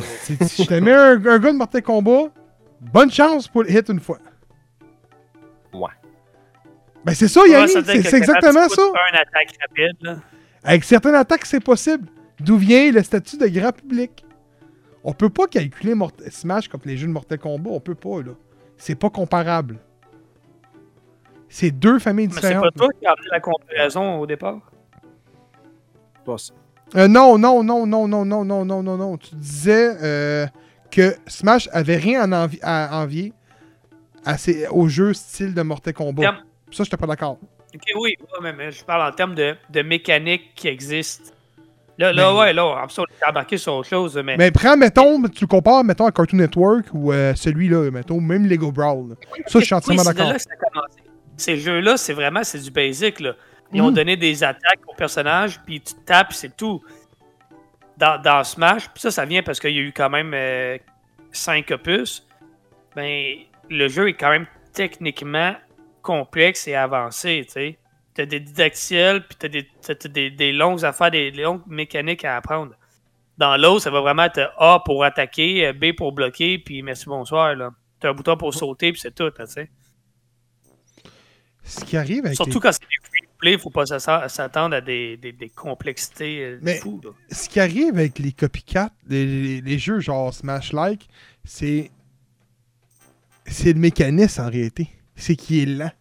[0.22, 2.30] Si je te mets un, un gars de Mortal Kombat,
[2.80, 4.16] bonne chance pour le hit une fois.
[5.72, 5.88] Ouais.
[7.04, 8.82] Ben c'est ça, Yannick, c'est exactement ça.
[8.82, 10.16] coûtes Un attaque rapide, là?
[10.62, 12.06] Avec certaines attaques, c'est possible.
[12.38, 14.24] D'où vient le statut de grand public?
[15.02, 18.20] On peut pas calculer Mort- Smash comme les jeux de Mortal Kombat, on peut pas,
[18.22, 18.32] là.
[18.76, 19.78] C'est pas comparable.
[21.48, 22.64] C'est deux familles Mais c'est différentes.
[22.64, 24.70] pas toi qui as amené la comparaison au départ?
[26.24, 26.52] Pas ça.
[26.96, 29.16] Euh, non, non, non, non, non, non, non, non, non, non.
[29.16, 30.46] Tu disais euh,
[30.90, 33.32] que Smash avait rien à, envi- à envier
[34.70, 36.22] aux jeux style de Mortal Kombat.
[36.22, 37.38] Terme- Ça, j'étais pas d'accord.
[37.74, 41.34] Ok, oui, ouais, mais, je parle en termes de, de mécanique qui existe.
[41.98, 44.36] Là, là Mais- ouais, là, en plus, on est embarqué sur autre chose, mais.
[44.36, 48.46] Mais prends, mettons, tu le compares, mettons, à Cartoon Network ou euh, celui-là, mettons, même
[48.46, 49.16] Lego Brawl.
[49.46, 50.32] Ça, je suis entièrement Oui, d'accord.
[51.36, 53.20] Ces jeux-là, c'est vraiment c'est du basic.
[53.20, 53.34] Là.
[53.72, 53.94] Ils ont Mhm.
[53.94, 56.82] donné des attaques aux personnages, puis tu tapes, c'est tout.
[57.96, 60.34] Dans, dans Smash, puis ça, ça vient parce qu'il y a eu quand même
[61.32, 62.26] 5 opus.
[62.96, 63.36] Ben,
[63.70, 65.54] le jeu est quand même techniquement
[66.02, 67.78] complexe et avancé, tu sais.
[68.12, 71.62] T'as des didactiels, puis t'as des, t'as- t'as des, des longues affaires, des, des longues
[71.66, 72.74] mécaniques à apprendre.
[73.38, 77.54] Dans l'autre, ça va vraiment être A pour attaquer, B pour bloquer, puis merci, bonsoir,
[77.54, 77.70] là.
[78.00, 79.70] T'as un bouton pour sauter, puis c'est tout, tu sais.
[81.62, 84.74] Ce qui arrive avec Surtout les- quand c'est des free to play, faut pas s'attendre
[84.74, 87.00] à des, des, des complexités euh, Mais- fous.
[87.30, 91.08] ce qui arrive avec les copycats, les, les- les jeux genre Smash-like,
[91.44, 91.90] c'est.
[93.50, 94.88] C'est le mécanisme en réalité.
[95.16, 95.92] C'est qui est lent.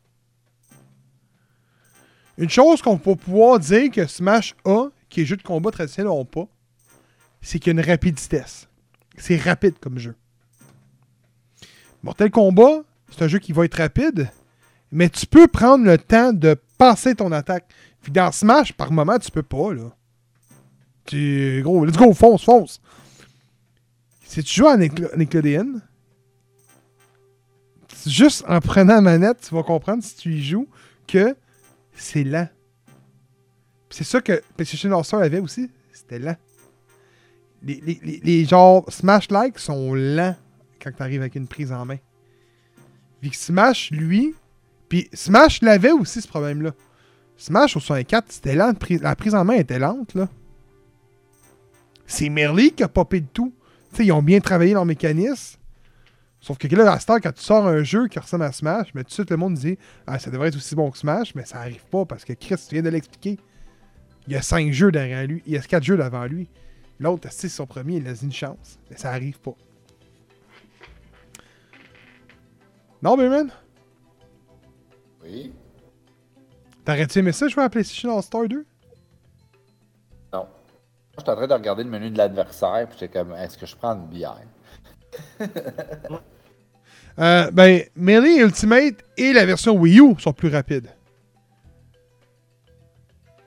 [2.37, 6.09] Une chose qu'on peut pouvoir dire que Smash a, qui est jeu de combat traditionnel
[6.09, 6.47] n'ont pas,
[7.41, 8.41] c'est qu'il y a une rapidité.
[9.17, 10.15] C'est rapide comme jeu.
[12.01, 14.29] Mortal Kombat, c'est un jeu qui va être rapide,
[14.91, 17.69] mais tu peux prendre le temps de passer ton attaque.
[18.01, 19.91] Puis dans Smash, par moment, tu peux pas, là.
[21.05, 22.79] Tu, gros, let's go, fonce, fonce.
[24.23, 25.81] Si tu joues à Nickel- Nickelodeon,
[28.07, 30.67] juste en prenant la manette, tu vas comprendre si tu y joues
[31.07, 31.35] que
[31.93, 32.47] c'est lent.
[33.89, 36.37] C'est ça que PlayStation All-Star avait aussi, c'était lent.
[37.61, 40.35] Les, les, genres Smash-like sont lents
[40.81, 41.97] quand tu arrives avec une prise en main.
[43.19, 44.33] Puis que Smash, lui,
[44.87, 46.73] puis Smash l'avait aussi ce problème-là.
[47.35, 50.29] Smash au 64, c'était lent, la prise en main était lente, là.
[52.05, 53.53] C'est Merly qui a popé de tout.
[53.91, 55.58] Tu sais, ils ont bien travaillé leur mécanisme.
[56.41, 59.03] Sauf que là, à temps, quand tu sors un jeu qui ressemble à Smash, mais
[59.03, 59.77] tout de suite, le monde dit
[60.07, 62.55] Ah, ça devrait être aussi bon que Smash, mais ça arrive pas parce que Chris,
[62.67, 63.37] tu viens de l'expliquer.
[64.27, 65.43] Il y a 5 jeux derrière lui.
[65.45, 66.47] Il y a 4 jeux devant lui.
[66.99, 68.77] L'autre, c'est son premier, il laisse une chance.
[68.89, 69.55] Mais ça arrive pas.
[73.01, 73.49] Non, Bayman?
[75.23, 75.53] Oui.
[76.83, 78.65] T'aurais-tu aimé ça jouer à PlayStation All-Star 2?
[80.33, 80.39] Non.
[80.39, 80.47] Moi,
[81.17, 83.65] je suis en train de regarder le menu de l'adversaire, puis j'étais comme, est-ce que
[83.65, 84.41] je prends une bière?
[87.19, 90.87] Euh, ben, Melee Ultimate et la version Wii U sont plus rapides.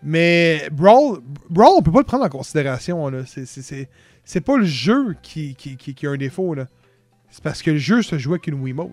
[0.02, 3.10] Mais Brawl, Brawl, on peut pas le prendre en considération.
[3.24, 5.56] C'est- pas le jeu qui,
[6.02, 6.54] a un défaut.
[7.30, 8.90] C'est parce que le jeu se joue avec une Wiimote.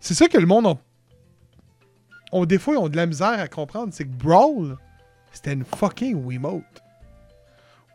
[0.00, 0.66] C'est ça que le monde
[2.32, 2.46] a.
[2.46, 3.92] des fois, ils ont de la misère à comprendre.
[3.92, 4.76] C'est que Brawl,
[5.32, 6.64] c'était une fucking Wiimote.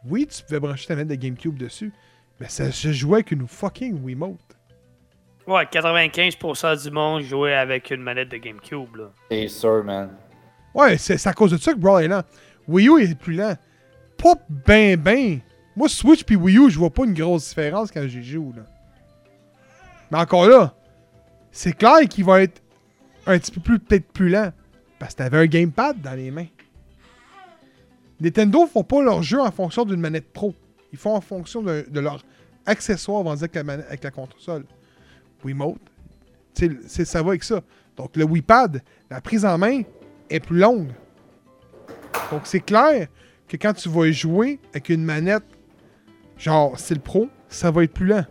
[0.05, 1.93] Oui, tu pouvais brancher ta manette de GameCube dessus.
[2.39, 4.39] Mais ça se jouait avec une fucking Wiimote.
[5.45, 8.95] Ouais, 95% du monde jouait avec une manette de GameCube.
[8.95, 9.11] Là.
[9.29, 10.09] C'est sûr, man.
[10.73, 12.23] Ouais, c'est à cause de ça que Brawl est lent.
[12.67, 13.55] Wii U est plus lent.
[14.17, 15.39] Pas ben ben.
[15.75, 18.63] Moi, Switch puis Wii U, je vois pas une grosse différence quand j'y joue, là.
[20.11, 20.73] Mais encore là,
[21.51, 22.61] c'est clair qu'il va être
[23.25, 24.51] un petit peu plus, peut-être plus lent.
[24.99, 26.47] Parce que t'avais un gamepad dans les mains.
[28.23, 30.55] Nintendo font pas leur jeu en fonction d'une manette pro.
[30.91, 32.23] Ils font en fonction de, de leur
[32.65, 34.63] accessoire vendus avec la, avec la console.
[35.43, 35.77] Wiimote,
[36.53, 37.61] c'est- ça va avec ça.
[37.97, 39.81] Donc le Wiipad, la prise en main
[40.29, 40.89] est plus longue.
[42.31, 43.07] Donc c'est clair
[43.47, 45.43] que quand tu vas jouer avec une manette
[46.37, 48.25] genre style pro, ça va être plus lent.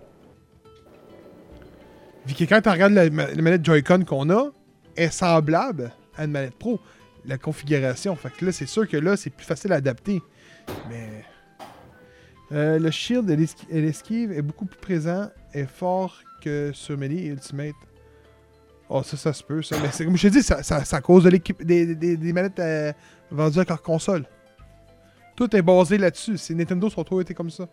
[2.26, 4.51] Vu que quand tu regardes la, la manette Joy-Con qu'on a,
[4.97, 6.78] est semblable à une manette pro.
[7.25, 8.16] La configuration.
[8.16, 10.20] Fait que là, c'est sûr que là, c'est plus facile à adapter.
[10.89, 11.25] Mais.
[12.53, 16.99] Euh, le shield et l'esqui- et l'esquive est beaucoup plus présent et fort que sur
[16.99, 17.75] Melee et Ultimate.
[18.91, 19.77] Oh, ça, ça se peut, ça.
[19.81, 22.59] Mais c'est comme je te dis, ça, ça, à cause de l'équipe des, des, manettes
[22.59, 22.93] euh,
[23.31, 24.27] vendues avec leur console.
[25.35, 26.37] Tout est basé là-dessus.
[26.37, 27.68] C'est Nintendo sur toi été comme ça.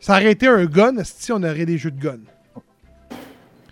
[0.00, 2.20] Ça aurait été un gun, si on aurait des jeux de gun.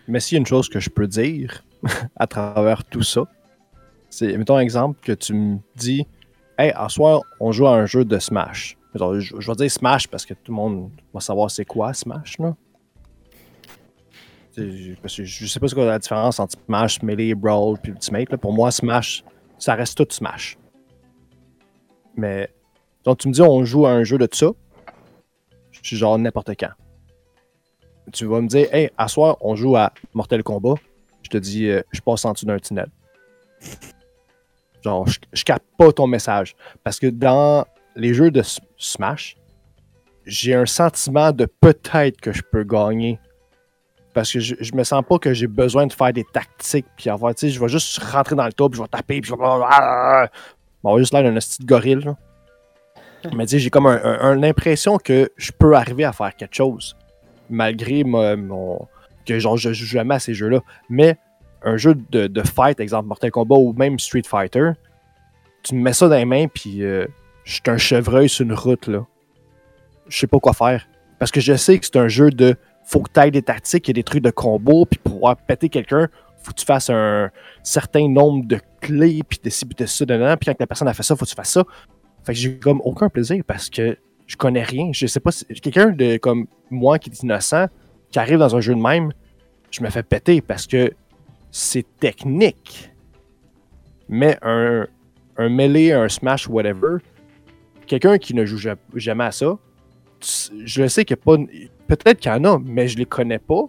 [0.09, 1.65] Mais s'il y a une chose que je peux dire
[2.17, 3.23] à travers tout ça,
[4.13, 6.07] c'est, mettons un exemple que tu me dis,
[6.59, 8.77] hey, à soir, on joue à un jeu de Smash.
[8.95, 12.55] Je, vais dire Smash parce que tout le monde va savoir c'est quoi Smash, là.
[15.01, 18.37] Parce que je sais pas c'est quoi la différence entre Smash, Melee, Brawl puis Ultimate.
[18.37, 19.25] Pour moi, Smash,
[19.59, 20.59] ça reste tout Smash.
[22.15, 22.51] Mais,
[23.05, 24.49] donc tu me dis on joue à un jeu de ça,
[25.71, 26.73] je suis genre n'importe quand
[28.13, 30.75] tu vas me dire, hey, à soir, on joue à Mortal Kombat.
[31.23, 32.89] Je te dis, euh, je passe en dessous d'un tunnel.
[34.85, 36.55] Genre, je, je capte pas ton message.
[36.85, 37.65] Parce que dans
[37.97, 38.43] les jeux de
[38.77, 39.37] Smash,
[40.25, 43.19] j'ai un sentiment de peut-être que je peux gagner.
[44.15, 46.87] Parce que je, je me sens pas que j'ai besoin de faire des tactiques.
[46.97, 49.31] Puis avoir, tu sais, je vais juste rentrer dans le puis je vais taper, puis
[49.31, 50.29] je vais.
[50.83, 52.17] Bon, on va juste l'air d'un petit gorille, là.
[53.35, 56.35] Mais tu sais, j'ai comme un- un- un- l'impression que je peux arriver à faire
[56.35, 56.97] quelque chose
[57.49, 58.89] malgré mo- mon,
[59.27, 60.61] que genre je joue jamais à ces jeux-là.
[60.91, 61.17] Mais
[61.65, 64.73] un jeu de, de fight, exemple Mortal Kombat ou même Street Fighter,
[65.63, 67.07] tu me mets ça dans les mains, puis euh,
[67.45, 69.07] je suis un chevreuil sur une route, là.
[70.09, 70.87] Je sais pas quoi faire.
[71.19, 72.57] Parce que je sais que c'est un jeu de.
[72.85, 75.69] Faut que tu ailles des tactiques, a des trucs de combo, puis pour pouvoir péter
[75.69, 76.09] quelqu'un,
[76.43, 77.31] faut que tu fasses un
[77.63, 80.37] certain nombre de clés, puis de ci, puis de ça, dedans.
[80.37, 81.65] Puis quand la personne a fait ça, faut que tu fasses ça.
[82.25, 83.97] Fait que j'ai comme aucun plaisir parce que
[84.27, 84.91] je connais rien.
[84.93, 85.45] Je sais pas si.
[85.47, 87.67] Quelqu'un de comme moi qui est innocent,
[88.11, 89.13] qui arrive dans un jeu de même,
[89.71, 90.93] je me fais péter parce que
[91.53, 92.91] c'est technique.
[94.09, 94.87] Mais un,
[95.37, 96.97] un melee, un smash, whatever,
[97.87, 99.57] quelqu'un qui ne joue ja- jamais à ça,
[100.65, 101.37] je sais qu'il y a pas.
[101.87, 103.65] Peut-être qu'il y en a, mais je les connais pas.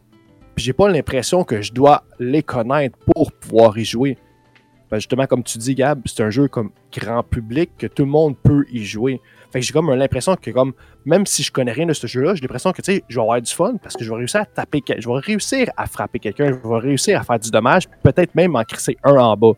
[0.56, 4.18] Puis j'ai pas l'impression que je dois les connaître pour pouvoir y jouer.
[4.90, 8.10] Que justement, comme tu dis, Gab, c'est un jeu comme grand public que tout le
[8.12, 9.20] monde peut y jouer.
[9.54, 10.74] Fait que j'ai comme l'impression que comme
[11.06, 13.22] même si je connais rien de ce jeu-là, j'ai l'impression que tu sais, je vais
[13.22, 16.18] avoir du fun parce que je vais réussir à taper, je vais réussir à frapper
[16.18, 19.52] quelqu'un, je vais réussir à faire du dommage, peut-être même en crisser un en bas.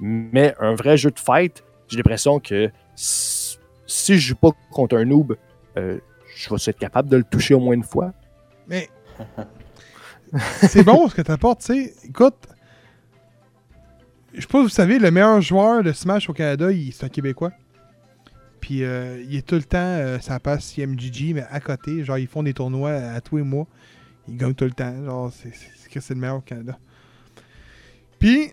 [0.00, 5.04] Mais un vrai jeu de fight, j'ai l'impression que si, je joue pas contre un
[5.04, 5.36] noob,
[5.76, 5.98] euh,
[6.34, 8.14] je vais être capable de le toucher au moins une fois.
[8.66, 8.88] Mais
[10.62, 11.94] c'est bon ce que t'apportes, tu sais.
[12.08, 12.48] Écoute,
[14.32, 17.52] je sais pas vous savez, le meilleur joueur de Smash au Canada, c'est un Québécois.
[18.66, 22.18] Puis euh, il est tout le temps, euh, ça passe CMGG, mais à côté, genre
[22.18, 23.68] ils font des tournois à, tous les mois.
[24.26, 24.92] Ils gagnent tout le temps.
[25.04, 26.76] Genre, c'est que c'est le meilleur au Canada.
[28.18, 28.50] Puis,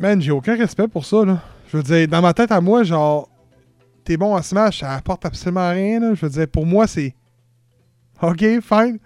[0.00, 1.40] man, j'ai aucun respect pour ça, là.
[1.68, 3.28] Je veux dire, dans ma tête à moi, genre,
[4.02, 6.14] t'es bon à Smash, ça apporte absolument rien, là.
[6.14, 7.14] Je veux dire, pour moi, c'est.
[8.20, 8.98] Ok, fine.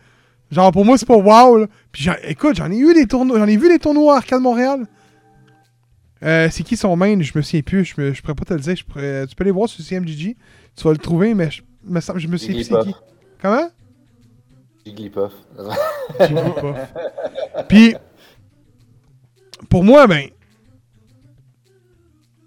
[0.50, 1.66] Genre, pour moi, c'est pas wow, là.
[1.92, 4.86] Puis, écoute, j'en ai eu des tournois, j'en ai vu des tournois à Arcade Montréal.
[6.22, 7.20] Euh, c'est qui son main?
[7.20, 7.84] Je me souviens plus.
[7.84, 8.76] Je, je pourrais pas te le dire.
[8.76, 10.36] Je pourrais- tu peux les voir sur CMGG.
[10.76, 12.84] Tu vas le trouver, mais je, me, semble- je me souviens plus c'est qui.
[12.84, 13.02] Jigglypuff.
[13.40, 13.70] Comment?
[14.86, 15.32] Jigglypuff.
[15.56, 16.88] Pas.
[17.68, 17.94] Puis,
[19.68, 20.28] pour moi, ben,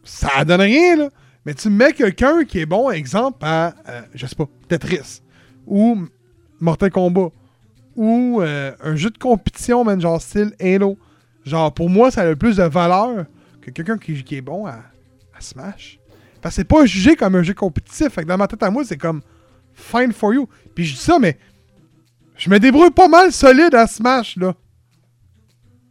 [0.04, 1.10] ça donne rien, là.
[1.46, 5.22] Mais tu mets quelqu'un qui est bon, exemple, à, euh, je sais pas, Tetris,
[5.68, 6.08] ou
[6.60, 7.30] Mortal Kombat,
[7.96, 10.98] ou euh, un jeu de compétition, man, genre style Halo.
[11.46, 13.26] Genre, pour moi, ça a le plus de valeur
[13.66, 14.84] que quelqu'un qui, est bon à,
[15.40, 16.00] Smash.
[16.42, 18.10] Parce c'est pas jugé comme un jeu compétitif.
[18.10, 19.22] Fait que dans ma tête à moi, c'est comme
[19.74, 20.48] fine for you.
[20.76, 21.38] Puis je dis ça, mais
[22.38, 24.56] je me débrouille pas mal solide à Smash, là.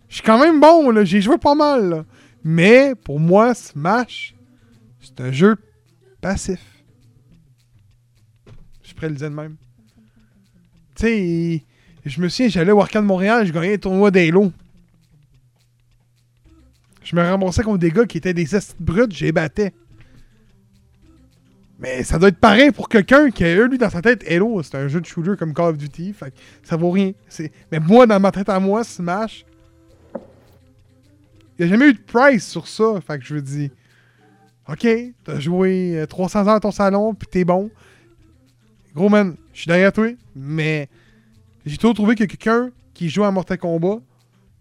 [0.08, 1.04] Je suis quand même bon, là.
[1.04, 2.04] J'ai joué pas mal, là.
[2.44, 4.34] Mais, pour moi, Smash,
[5.00, 5.56] c'est un jeu
[6.20, 6.60] passif.
[8.82, 9.56] Je pourrais le dire de même.
[10.94, 11.64] Tu sais,
[12.06, 14.52] je me souviens, j'allais au Arcade Montréal, je gagnais un tournoi d'Halo.
[17.04, 19.72] Je me remboursais contre des gars qui étaient des estis bruts, j'ai battais.
[21.78, 24.62] Mais ça doit être pareil pour quelqu'un qui a eu, lui, dans sa tête, Halo,
[24.62, 26.32] c'est un jeu de shooter comme Call of Duty, fait
[26.62, 27.12] ça vaut rien.
[27.70, 29.44] Mais moi, dans ma tête à moi, Smash,
[31.58, 33.70] il n'y a jamais eu de price sur ça, fait je veux dire,
[34.68, 34.86] ok,
[35.24, 37.70] t'as joué euh, 300 ans à ton salon, puis t'es bon.
[38.94, 40.88] Gros man, je suis derrière toi, mais
[41.66, 43.98] j'ai toujours trouvé que quelqu'un qui joue à Mortal Kombat,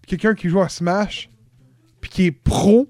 [0.08, 1.30] quelqu'un qui joue à Smash,
[2.04, 2.90] puis qui est pro,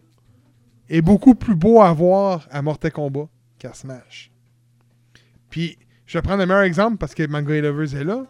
[0.90, 3.28] est beaucoup plus beau à voir à Mortal Kombat
[3.60, 4.32] qu'à Smash.
[5.52, 8.26] Puis, je vais prendre le meilleur exemple parce que Manga Lovers est là.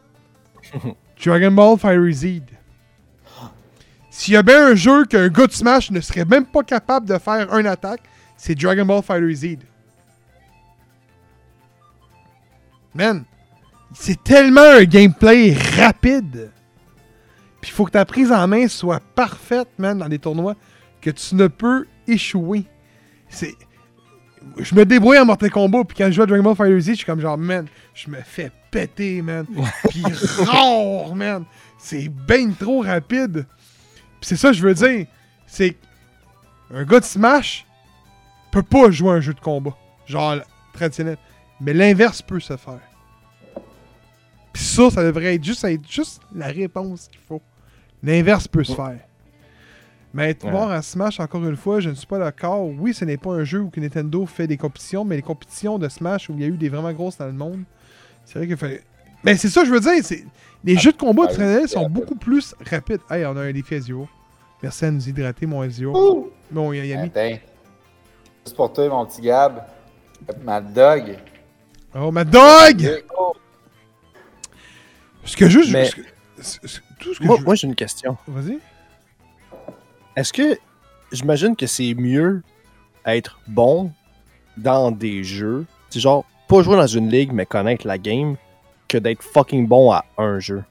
[1.23, 2.41] Dragon Ball Fire Z.
[4.09, 7.07] S'il y a bien un jeu qu'un gars de Smash ne serait même pas capable
[7.07, 8.01] de faire une attaque,
[8.35, 9.57] c'est Dragon Ball Fighter Z.
[12.93, 13.23] Man,
[13.93, 16.51] c'est tellement un gameplay rapide.
[17.63, 20.57] Puis il faut que ta prise en main soit parfaite, man, dans les tournois,
[20.99, 22.65] que tu ne peux échouer.
[23.29, 23.55] C'est.
[24.57, 26.89] Je me débrouille en Mortal Kombat, puis quand je joue à Dragon Ball Fighter Z,
[26.89, 29.45] je suis comme genre, man, je me fais péter, man.
[29.87, 30.03] Puis
[30.39, 31.45] rare, man.
[31.77, 33.45] C'est bien trop rapide.
[34.19, 35.05] Puis c'est ça que je veux dire.
[35.47, 35.77] C'est.
[36.69, 37.65] Un gars de Smash
[38.51, 39.77] peut pas jouer un jeu de combat.
[40.05, 40.35] Genre
[40.73, 41.17] traditionnel.
[41.61, 42.81] Mais l'inverse peut se faire.
[44.51, 47.41] Puis ça, ça devrait être juste, être juste la réponse qu'il faut.
[48.03, 48.97] L'inverse peut se faire.
[50.13, 50.51] Mais être Ouais.
[50.51, 52.65] mort à Smash, encore une fois, je ne suis pas d'accord.
[52.67, 55.79] Oui, ce n'est pas un jeu où que Nintendo fait des compétitions, mais les compétitions
[55.79, 57.63] de Smash où il y a eu des vraiment grosses dans le monde,
[58.25, 58.83] c'est vrai qu'il fait.
[59.23, 59.93] Mais c'est ça que je veux dire.
[60.03, 60.23] c'est
[60.63, 62.99] Les jeux de combat ah traditionnels sont beaucoup plus rapides.
[63.09, 64.07] Hey, on a un défi F0.
[64.61, 65.85] Merci à nous hydrater, mon F0.
[65.97, 66.29] Ouh!
[66.51, 67.07] Bon, Yami.
[67.07, 67.39] Attends.
[68.45, 69.63] C'est pour toi, mon petit Gab.
[70.43, 71.17] Ma dog.
[71.95, 73.03] Oh, ma dog!
[75.25, 75.71] Ce que juste.
[75.71, 76.01] Mais- ce que-
[76.41, 78.17] ce- ce- tout ce que Moi, je- moi, j'ai une question.
[78.27, 78.59] Vas-y.
[80.15, 80.57] Est-ce que
[81.11, 82.41] j'imagine que c'est mieux
[83.05, 83.91] être bon
[84.57, 88.35] dans des jeux, c'est genre pas jouer dans une ligue mais connaître la game,
[88.87, 90.63] que d'être fucking bon à un jeu?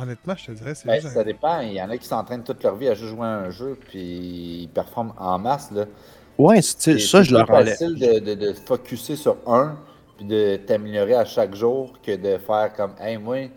[0.00, 1.14] Honnêtement, je te dirais, c'est Ben, juste.
[1.14, 1.60] ça dépend.
[1.60, 3.76] Il y en a qui s'entraînent toute leur vie à juste jouer à un jeu,
[3.88, 5.70] puis ils performent en masse.
[5.72, 5.86] Là.
[6.36, 7.68] Ouais, c'est- C'est ça je c'est leur plus enlève.
[7.70, 9.76] facile de, de, de focuser sur un,
[10.16, 13.48] puis de t'améliorer à chaque jour que de faire comme, hey, moi,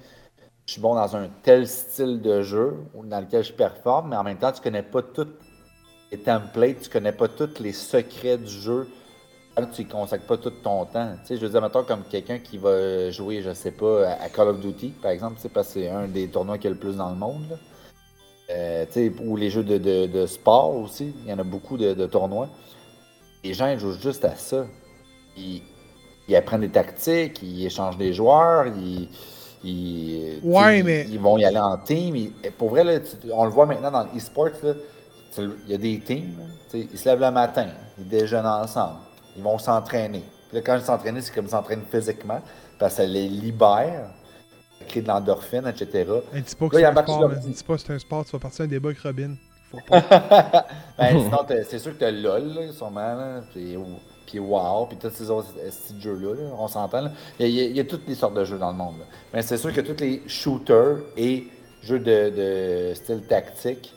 [0.71, 4.23] je suis bon dans un tel style de jeu dans lequel je performe, mais en
[4.23, 5.27] même temps, tu connais pas tous
[6.09, 8.87] les templates, tu connais pas tous les secrets du jeu.
[9.75, 11.11] Tu y consacres pas tout ton temps.
[11.23, 14.47] Tu sais, je veux dire, comme quelqu'un qui va jouer, je sais pas, à- Call
[14.47, 16.73] of Duty, par exemple, tu sais, parce que c'est un des tournois qu'il y a
[16.75, 17.59] le plus dans le monde.
[18.49, 18.85] Euh,
[19.25, 22.47] ou les jeux de, de- sport aussi, il y en a beaucoup de, de tournois.
[23.43, 24.65] Les gens ils jouent juste à ça.
[25.35, 25.63] Ils,
[26.29, 29.09] ils apprennent des tactiques, ils échangent des joueurs, ils,
[29.63, 32.15] ils, Ouais, mais- ils vont y aller en team.
[32.15, 34.49] Ils- pour vrai, là, tu- on le voit maintenant dans l'e-sport,
[35.37, 36.35] il y a des teams,
[36.73, 38.97] ils se lèvent le matin, ils déjeunent ensemble,
[39.37, 40.23] ils vont s'entraîner.
[40.49, 42.41] Puis là, quand ils s'entraînent, c'est comme ils s'entraînent physiquement,
[42.79, 44.09] parce que ça les libère,
[44.79, 46.05] ça crée de l'endorphine, etc.
[46.33, 47.29] Hey, dis pas que c'est un sport.
[47.29, 49.35] Dis pas c'est un sport, tu vas partir un débat avec Robin.
[49.71, 50.65] Faut pas.
[50.97, 53.77] Ben, sinon, c'est sûr que t'as LOL, là, sûrement, là, puis,
[54.25, 57.01] puis WoW, puis tous ces autres euh, petits jeux-là, là, on s'entend.
[57.01, 57.11] là.
[57.39, 58.95] Il y, a, toutes les sortes de jeux dans le monde.
[59.33, 61.47] Mais c'est sûr que tous les shooters et
[61.83, 63.93] jeux de, style tactique,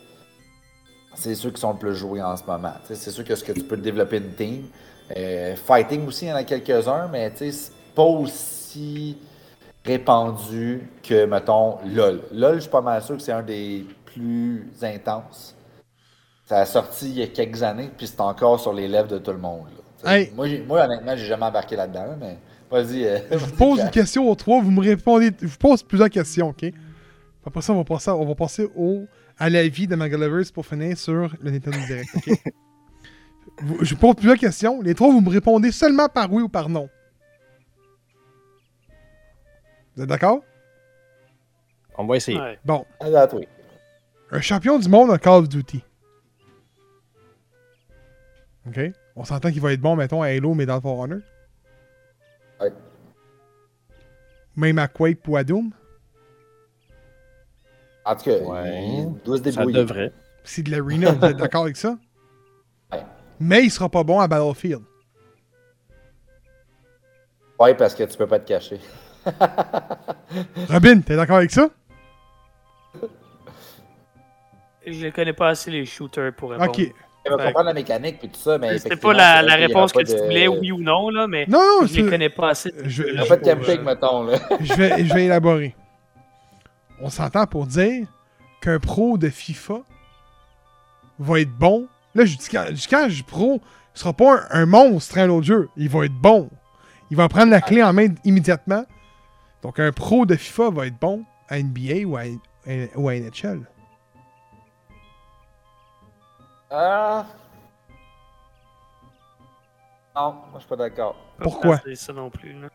[1.14, 2.72] c'est ceux qui sont le plus joués en ce moment.
[2.84, 4.64] C'est sûr que ce que tu peux développer une team.
[5.16, 9.18] Euh, fighting aussi, il y en a quelques-uns, mais c'est pas aussi
[9.84, 12.22] répandu que, mettons, LOL.
[12.32, 15.54] LOL, je suis pas mal sûr que c'est un des plus intenses.
[16.46, 19.18] Ça a sorti il y a quelques années, puis c'est encore sur les lèvres de
[19.18, 19.68] tout le monde.
[20.06, 20.32] Hey.
[20.34, 20.46] Moi,
[20.84, 22.38] honnêtement, j'ai jamais embarqué là-dedans, là, mais
[22.70, 23.04] vas-y.
[23.06, 25.30] euh, Je vous pose une question aux trois, vous me répondez.
[25.40, 26.64] Je vous pose plusieurs questions, ok?
[27.46, 29.06] Après ça, on va passer, on va passer au,
[29.38, 32.30] à l'avis de Magalovers pour finir sur le Nintendo Direct, ok?
[33.58, 34.80] Vous- je vous pose plusieurs questions.
[34.80, 36.88] Les trois, vous me répondez seulement par oui ou par non.
[39.94, 40.40] Vous êtes d'accord?
[41.96, 42.40] On va essayer.
[42.40, 42.58] Ouais.
[42.64, 42.84] Bon.
[44.30, 45.84] Un champion du monde en Call of Duty.
[48.66, 48.80] OK?
[49.16, 51.18] On s'entend qu'il va être bon, mettons, à Halo, mais dans For Honor.
[52.60, 52.72] Ouais.
[54.56, 55.70] Même à Quake ou à Doom.
[58.04, 58.84] En tout cas, Ouais.
[58.88, 59.78] il doit se Ça débrouiller.
[59.78, 60.12] devrait.
[60.42, 61.96] C'est de l'arena, vous êtes d'accord avec ça?
[62.92, 63.02] Ouais.
[63.40, 64.82] Mais il sera pas bon à Battlefield.
[67.58, 68.78] Ouais, parce que tu peux pas te cacher.
[70.68, 71.70] Robin, t'es d'accord avec ça?
[74.86, 76.70] Je ne connais pas assez les shooters pour répondre.
[76.70, 76.92] Ok.
[77.26, 77.44] Vas Ouais.
[77.46, 78.68] comprendre la mécanique puis tout ça, mais.
[78.78, 81.58] C'est effectivement, pas la, réponse que tu de- voulais, oui ou non, là, mais Non,
[81.80, 82.70] non, je les c'est- connais pas assez.
[82.84, 84.38] Je, Il y a je- pas de camping, mettons, là.
[84.60, 85.74] je vais, je vais élaborer.
[87.00, 88.06] On s'entend pour dire
[88.60, 89.80] qu'un pro de FIFA
[91.18, 91.86] va être bon.
[92.14, 93.60] Là, je dis quand, je quand je pro,
[93.94, 95.68] ce sera pas un, un monstre, un autre jeu.
[95.76, 96.50] Il va être bon.
[97.10, 98.84] Il va prendre la clé en main immédiatement.
[99.62, 102.22] Donc, un pro de FIFA va être bon à NBA ou à,
[102.96, 103.60] ou à NHL.
[106.76, 107.24] Ah.
[110.16, 111.16] Non, moi, je suis pas d'accord.
[111.40, 111.76] Pourquoi?
[111.78, 112.52] penser ça non plus.
[112.52, 112.68] là.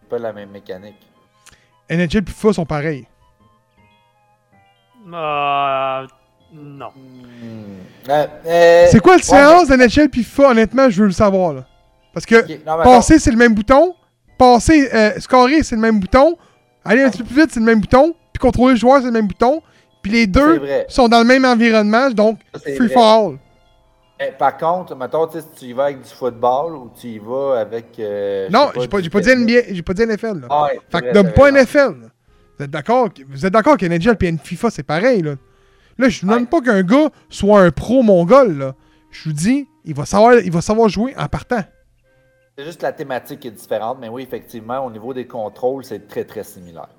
[0.00, 0.96] C'est pas la même mécanique.
[1.88, 3.06] NHL et FIFA sont pareils.
[5.12, 6.04] Ah,
[6.52, 6.90] non.
[6.94, 8.10] Hmm.
[8.10, 11.54] Euh, euh, C'est quoi la ouais, différence d'NHL puis FIFA, honnêtement, je veux le savoir.
[11.54, 11.64] Là.
[12.12, 13.94] Parce que mais- non, mais passer, c'est le même bouton.
[14.38, 16.36] Passer, euh, scorer, c'est le même bouton.
[16.84, 18.14] Aller un petit peu plus vite, c'est le même bouton.
[18.32, 19.62] Puis contrôler le joueur, c'est le même bouton.
[20.02, 22.88] Puis les deux sont dans le même environnement, donc free vrai.
[22.88, 23.38] for all.
[24.20, 27.08] Eh, Par contre, mettons, tu sais, si tu y vas avec du football ou tu
[27.08, 27.98] y vas avec.
[27.98, 29.34] euh, Non, j'ai pas, pas dit.
[29.34, 30.40] NBA, j'ai pas dit NFL.
[30.40, 30.46] Là.
[30.50, 31.50] Ah ouais, fait vrai, que t'as pas.
[31.50, 32.00] NFL.
[32.00, 32.08] là.
[32.58, 35.22] Vous êtes d'accord Vous êtes d'accord que NHL et FIFA, c'est pareil.
[35.22, 35.34] Là,
[35.98, 38.58] là je ne demande pas qu'un gars soit un pro mongol.
[38.58, 38.74] Là.
[39.10, 41.62] Je vous dis, il va, savoir, il va savoir jouer en partant.
[42.56, 46.06] C'est juste la thématique qui est différente, mais oui, effectivement, au niveau des contrôles, c'est
[46.06, 46.90] très très similaire.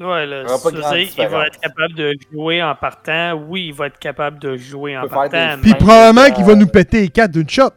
[0.00, 3.34] Dire, il va être capable de jouer en partant.
[3.34, 6.66] Oui, il va être capable de jouer en des partant, Puis probablement qu'il va nous
[6.66, 7.70] péter les quatre d'une shot.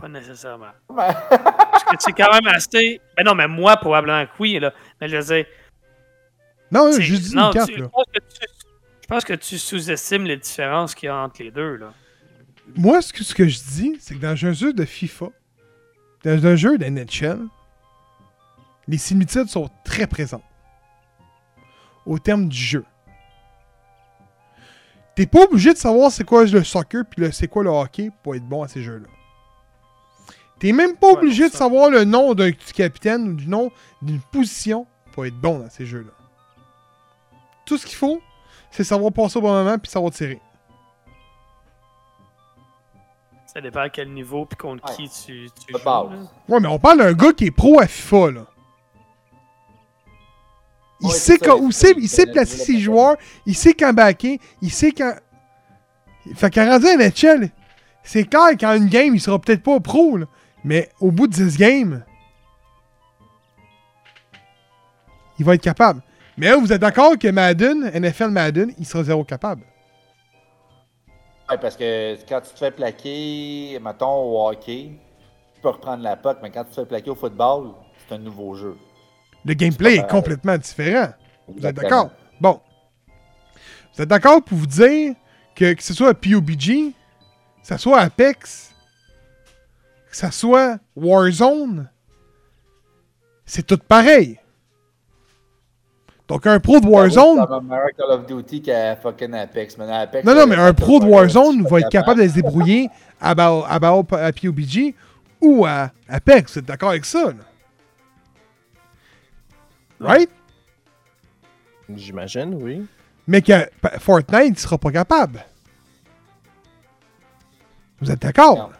[0.00, 0.70] pas nécessairement.
[0.96, 3.00] Parce que c'est quand même assez.
[3.16, 4.72] Ben non, mais moi, probablement que oui, là.
[5.00, 5.44] Mais je veux dire.
[6.72, 7.70] Non, j'ai juste dit non, une carte.
[7.70, 7.86] tu- Là.
[7.86, 8.46] je pense que tu-
[9.02, 11.92] je pense que tu sous-estimes les différences qu'il y a entre les deux, là.
[12.76, 15.26] Moi, ce que, ce que je dis, c'est que dans un jeu de FIFA,
[16.24, 17.40] dans un jeu de NHL,
[18.90, 20.42] les similitudes sont très présentes.
[22.04, 22.84] Au terme du jeu.
[25.14, 28.10] T'es pas obligé de savoir c'est quoi le soccer puis le- c'est quoi le hockey
[28.22, 29.06] pour être bon à ces jeux-là.
[30.58, 33.70] T'es même pas Ouais, obligé de savoir le nom d'un du capitaine ou du nom
[34.02, 36.12] d'une position pour être bon dans ces jeux-là.
[37.66, 38.20] Tout ce qu'il faut,
[38.70, 40.40] c'est savoir passer au bon moment puis savoir tirer.
[43.46, 44.96] Ça dépend à quel niveau puis contre Ouais.
[44.96, 45.84] qui tu, tu joues.
[45.84, 46.02] là.
[46.48, 48.46] Ouais, mais on parle d'un gars qui est pro à FIFA, là.
[51.02, 51.68] Il Ouais, sait, c'est ça, quand, il
[52.02, 55.14] il sait- placer ses joueurs, il sait quand backer, il sait quand.
[56.34, 57.48] Fait qu'à rendu à NHL,
[58.02, 60.26] c'est clair qu'en une game, il sera peut-être pas pro, là.
[60.62, 62.04] Mais au bout de 10 games,
[65.38, 66.02] il va être capable.
[66.36, 69.62] Mais là, vous êtes d'accord que Madden, NFL Madden, il sera zéro capable?
[71.50, 74.92] Ouais, parce que quand tu te fais plaquer, mettons, au hockey,
[75.54, 77.72] tu peux reprendre la puck, mais quand tu te fais plaquer au football,
[78.08, 78.76] c'est un nouveau jeu.
[79.44, 80.10] Le gameplay est pareil.
[80.10, 81.08] complètement différent.
[81.48, 82.10] Vous êtes d'accord?
[82.40, 82.60] Bon.
[83.94, 85.14] Vous êtes d'accord pour vous dire
[85.54, 88.72] que, que ce soit à PUBG, que ce soit Apex,
[90.10, 91.88] que ce soit Warzone,
[93.44, 94.38] c'est tout pareil.
[96.28, 97.44] Donc, un pro de Warzone.
[97.44, 99.76] comme un Call of Duty qu'à fucking Apex.
[99.76, 102.28] Mais dans Apex, Non, non, euh, mais un pro de Warzone va être capable de
[102.28, 102.88] se débrouiller
[103.20, 104.94] à, à, Battle- à PUBG
[105.40, 106.52] ou à Apex.
[106.52, 107.24] Vous êtes d'accord avec ça?
[107.24, 107.34] là?
[110.00, 110.30] Right?
[111.94, 112.86] J'imagine, oui.
[113.26, 113.52] Mais que
[113.98, 115.44] Fortnite ne sera pas capable.
[118.00, 118.72] Vous êtes d'accord?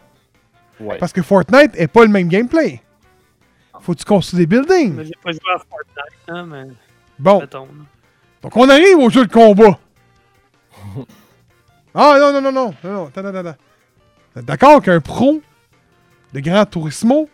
[0.79, 0.97] Ouais.
[0.97, 2.81] Parce que Fortnite n'est pas le même gameplay.
[3.81, 5.03] Faut que tu construis des Mais buildings.
[5.03, 6.63] J'ai pas joué à Fortnite, hein, mais
[7.19, 7.43] Bon,
[8.41, 9.77] donc on arrive au jeu de combat.
[11.93, 12.73] Ah non, non, non, non.
[12.85, 13.05] non, non.
[13.07, 13.57] Attends, attends, attends.
[14.33, 15.41] Vous êtes D'accord qu'un pro
[16.31, 17.27] de Gran Turismo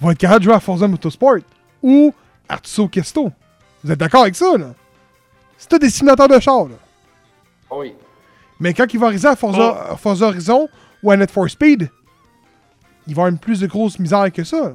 [0.00, 1.36] va être capable de jouer à Forza Motorsport?
[1.84, 2.12] Ou
[2.52, 3.32] Artuso Kesto.
[3.82, 4.74] Vous êtes d'accord avec ça, là?
[5.58, 6.74] C'est des simulateurs de char, là.
[7.70, 7.94] Oui.
[8.60, 10.68] Mais quand il va arriver à Forza, à Forza Horizon
[11.02, 11.90] ou à Net for Speed,
[13.06, 14.72] il va avoir une plus de grosse misère que ça.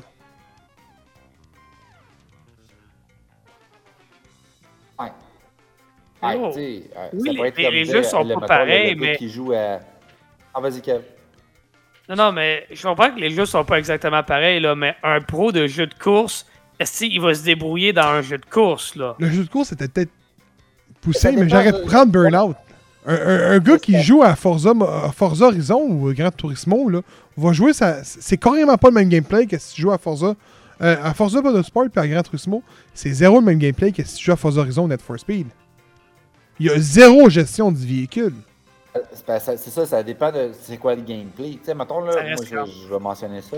[5.00, 5.12] Ouais.
[6.24, 6.50] Ouais, Oh.
[6.50, 9.16] tu sais, euh, Oui, ça pourrait être les- les jeux sont le- pas pareils, mais-
[9.18, 9.80] qui joue à...
[10.54, 11.02] Ah, vas-y, Kev.
[12.10, 15.20] Non, non, mais je comprends que les jeux sont pas exactement pareils, là, mais un
[15.22, 16.46] pro de jeu de course,
[16.80, 19.16] est-ce qu'il va se débrouiller dans un jeu de course, là?
[19.20, 20.12] Le jeu de course était peut-être
[21.02, 22.56] poussé, mais j'aurais de- prendre Burnout.
[23.06, 24.72] Un, un- un gars qui joue à Forza,
[25.06, 27.02] à Forza Horizon ou Gran Turismo là,
[27.38, 28.04] va jouer ça.
[28.04, 30.36] C'est carrément pas le même gameplay que si tu joues à Forza.
[30.82, 32.62] euh, à Forza Motorsport puis à Gran Turismo,
[32.94, 35.18] c'est zéro le même gameplay que si tu joues à Forza Horizon ou Net for
[35.20, 35.48] Speed.
[36.60, 38.34] Il y a zéro gestion du véhicule.
[38.96, 41.52] Euh, C'est ça- ça, dépend de c'est quoi le gameplay.
[41.54, 43.58] Tu sais, mettons, là, moi, je, je vais mentionner ça.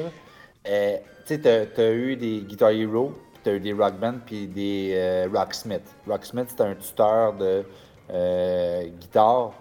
[0.67, 4.15] Euh, tu sais, t'as- t'as eu des Guitar Hero, puis t'as eu des Rock Band,
[4.25, 5.83] puis des euh, Rocksmith.
[6.07, 7.63] Rocksmith, c'est un tuteur de
[8.11, 9.53] euh, guitare.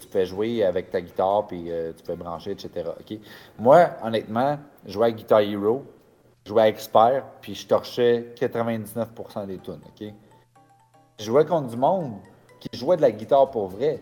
[0.00, 2.90] Tu peux jouer avec ta guitare, puis euh, tu peux brancher, etc.
[3.58, 5.84] Moi, honnêtement, je jouais à Guitar Hero,
[6.44, 9.80] je jouais à Expert, puis je torchais 99% des tunes.
[11.18, 12.12] Je jouais contre du monde
[12.60, 14.00] qui jouait de la guitare pour vrai.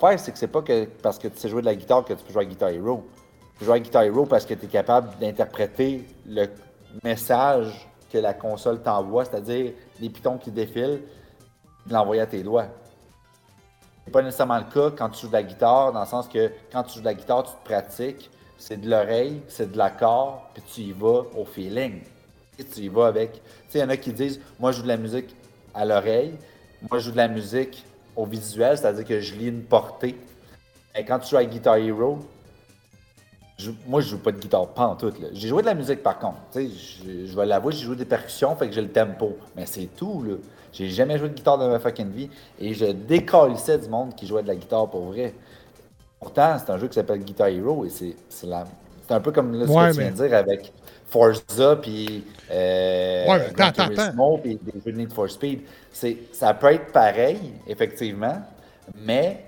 [0.00, 2.12] L'affaire, c'est que c'est pas que parce que tu sais jouer de la guitare que
[2.12, 3.04] tu peux jouer à Guitar Hero.
[3.60, 6.46] Jouer à Guitar Hero parce que tu es capable d'interpréter le
[7.02, 11.02] message que la console t'envoie, c'est-à-dire des pitons qui défilent,
[11.86, 12.68] de l'envoyer à tes doigts.
[14.04, 16.50] C'est pas nécessairement le cas quand tu joues de la guitare, dans le sens que
[16.72, 20.48] quand tu joues de la guitare, tu te pratiques, c'est de l'oreille, c'est de l'accord,
[20.54, 22.02] puis tu y vas au feeling.
[22.58, 23.32] Et tu y vas avec.
[23.32, 25.34] Tu sais, il y en a qui disent Moi, je joue de la musique
[25.74, 26.34] à l'oreille,
[26.88, 27.84] moi, je joue de la musique
[28.14, 30.16] au visuel, c'est-à-dire que je lis une portée.
[30.96, 32.20] Et quand tu joues à Guitar Hero,
[33.58, 35.12] je- moi, je joue pas de guitare, pas en tout.
[35.32, 36.36] J'ai joué de la musique par contre.
[36.54, 39.36] Je, je vais l'avouer, j'ai joué des percussions, fait que j'ai le tempo.
[39.56, 40.34] Mais c'est tout, là.
[40.72, 42.30] J'ai jamais joué de guitare de ma fucking vie.
[42.60, 45.34] Et je décalissais du monde qui jouait de la guitare pour vrai.
[46.20, 48.14] Pourtant, c'est un jeu qui s'appelle Guitar Hero et c'est
[49.10, 50.72] un peu comme là, ce Ouais, que tu viens de dire avec
[51.06, 55.60] Forza puis euh, Ouais, Gran Turismo puis des jeux de Need for Speed.
[56.32, 58.36] Ça peut être pareil, effectivement,
[58.96, 59.44] mais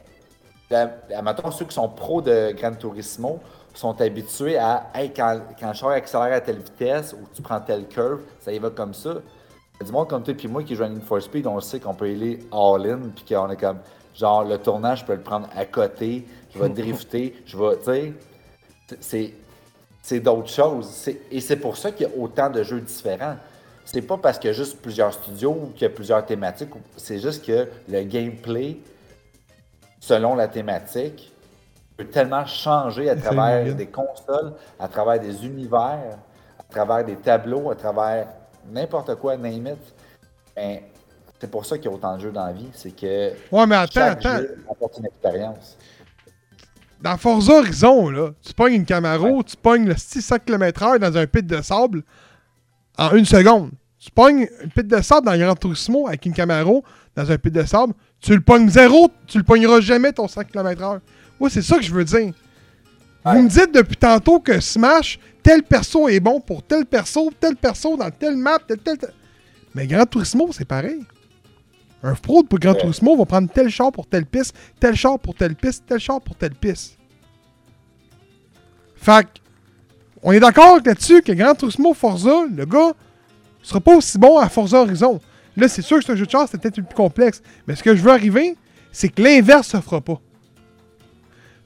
[0.70, 3.40] la- admettons, ceux qui sont pros de Gran Turismo
[3.74, 7.60] sont habitués à hey, quand, quand le char accélère à telle vitesse ou tu prends
[7.60, 9.14] telle curve, ça y va comme ça.
[9.84, 11.80] Du monde comme toi et moi qui joue à Need for Speed, on le sait
[11.80, 13.78] qu'on peut y aller all-in, puis qu'on est comme,
[14.14, 17.84] genre, le tournage, je peux le prendre à côté, je vais drifter, je vais, tu
[17.84, 18.12] sais,
[19.00, 19.34] c'est,
[20.02, 21.08] c'est d'autres choses.
[21.30, 23.36] Et c'est pour ça qu'il y a autant de jeux différents.
[23.86, 26.70] C'est pas parce qu'il y a juste plusieurs studios ou qu'il y a plusieurs thématiques,
[26.96, 28.76] c'est juste que le gameplay,
[29.98, 31.29] selon la thématique,
[32.00, 36.18] peut tellement changer à travers des consoles, à travers des univers,
[36.58, 38.26] à travers des tableaux, à travers
[38.72, 39.94] n'importe quoi, name it.
[40.56, 40.78] Ben,
[41.38, 43.66] c'est pour ça qu'il y a autant de jeux dans la vie, c'est que Ouais,
[43.66, 44.38] mais attends, chaque attends.
[44.38, 45.76] jeu apporte une expérience.
[47.02, 51.26] Dans Forza Horizon, là, tu pognes une Camaro, tu pognes le 600 km/h dans un
[51.26, 52.02] pit de sable
[52.96, 53.70] en une seconde.
[53.98, 56.82] Tu pognes une pit de sable dans Gran Turismo avec une Camaro
[57.14, 60.44] dans un pit de sable, tu le pognes zéro, tu le pogneras jamais ton 100
[60.44, 61.00] km/h.
[61.40, 62.32] Moi, c'est ça que je veux dire.
[63.24, 67.56] Vous me dites depuis tantôt que Smash, tel perso est bon pour tel perso, tel
[67.56, 68.98] perso dans tel map, tel tel.
[68.98, 69.12] tel.
[69.74, 71.00] Mais Gran Turismo, c'est pareil.
[72.02, 72.80] Un pro pour Gran Ouais.
[72.80, 76.20] Turismo va prendre tel char pour telle piste, tel char pour telle piste, tel char
[76.20, 76.96] pour telle piste.
[78.96, 79.28] Fait que,
[80.22, 82.92] on est d'accord là-dessus que Gran Turismo Forza, le gars,
[83.62, 85.20] sera pas aussi bon à Forza Horizon.
[85.56, 87.42] Là, c'est sûr que c'est un jeu de char, c'est peut-être plus complexe.
[87.66, 88.56] Mais ce que je veux arriver,
[88.92, 90.20] c'est que l'inverse se fera pas.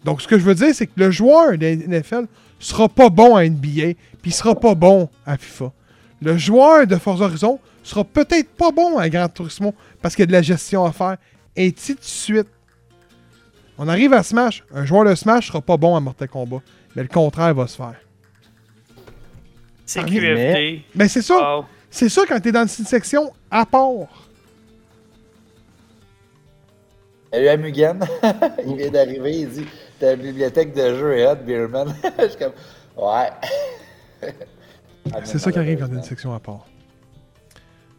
[0.05, 2.27] Donc, ce que je veux dire, c'est que le joueur de NFL
[2.59, 5.73] sera pas bon à NBA, puis il sera pas bon à FIFA.
[6.23, 10.25] Le joueur de Forza Horizon sera peut-être pas bon à Gran Turismo parce qu'il y
[10.25, 11.17] a de la gestion à faire,
[11.57, 12.47] et ainsi de suite.
[13.77, 14.63] On arrive à Smash.
[14.73, 16.61] Un joueur de Smash sera pas bon à Mortal Kombat,
[16.95, 17.97] mais le contraire va se faire.
[19.85, 20.83] C'est Ah, QFD.
[20.95, 21.59] Mais c'est ça.
[21.59, 21.65] Wow.
[21.91, 24.29] C'est ça quand t'es dans une section à part.
[27.33, 28.01] Salut à Mugen.
[28.67, 29.67] il vient d'arriver, il dit
[29.99, 31.95] Ta bibliothèque de jeux est hot, Beerman.
[32.19, 32.53] Je suis comme
[32.97, 33.31] Ouais.
[35.25, 36.67] C'est ça qui arrive quand il y a une section à part.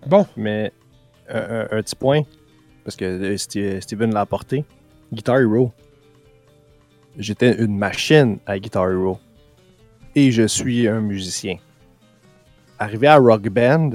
[0.08, 0.72] Bon, Mais
[1.30, 2.22] un, un- un petit point,
[2.84, 4.66] parce que euh, Sti- Steven l'a apporté.
[5.14, 5.72] Guitar Hero.
[7.18, 9.20] J'étais une machine à Guitar Hero.
[10.16, 11.58] Et je suis un musicien.
[12.80, 13.92] Arrivé à Rock Band,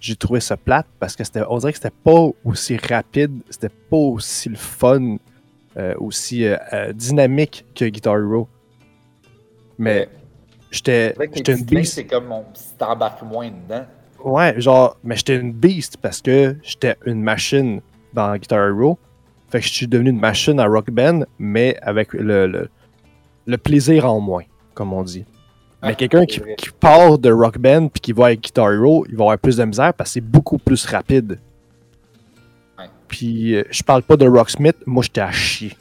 [0.00, 3.68] j'ai trouvé ça plate parce que c'était, on dirait que c'était pas aussi rapide, c'était
[3.68, 5.18] pas aussi le fun, euh,
[5.98, 8.48] aussi euh, euh, dynamique que Guitar Hero.
[9.78, 10.08] Mais
[10.70, 11.14] j'étais,
[11.48, 11.94] une beast.
[11.94, 13.84] c'est comme mon petit t'embarques moins dedans.
[14.24, 17.80] Ouais, genre, mais j'étais une beast parce que j'étais une machine
[18.12, 18.98] dans Guitar Hero.
[19.48, 22.68] Fait que je suis devenu une machine à Rock Band, mais avec le, le,
[23.46, 24.44] le plaisir en moins,
[24.74, 25.24] comme on dit.
[25.82, 28.72] Mais Ah, quelqu'un c'est qui, qui part de Rock Band puis qui va avec Guitar
[28.72, 31.38] Hero, il va avoir plus de misère parce que c'est beaucoup plus rapide.
[33.08, 35.76] Puis euh, je parle pas de Rocksmith, moi j'étais à chier.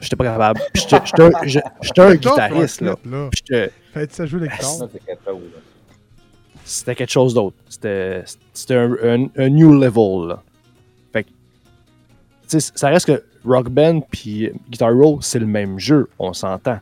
[0.00, 0.60] J'étais pas capable.
[0.74, 2.94] J'étais un, guitariste, là.
[3.04, 3.30] Là.
[3.34, 3.72] J'étais-
[4.10, 4.54] ça jouer là.
[6.64, 7.56] c'était quelque chose d'autre.
[7.68, 8.22] C'était
[8.52, 10.28] c'était un, un- un new level.
[10.28, 10.42] Là.
[11.12, 11.28] Fait que,
[12.48, 16.32] tu sais, ça reste que Rock Band puis Guitar Hero, c'est le même jeu, on
[16.32, 16.78] s'entend.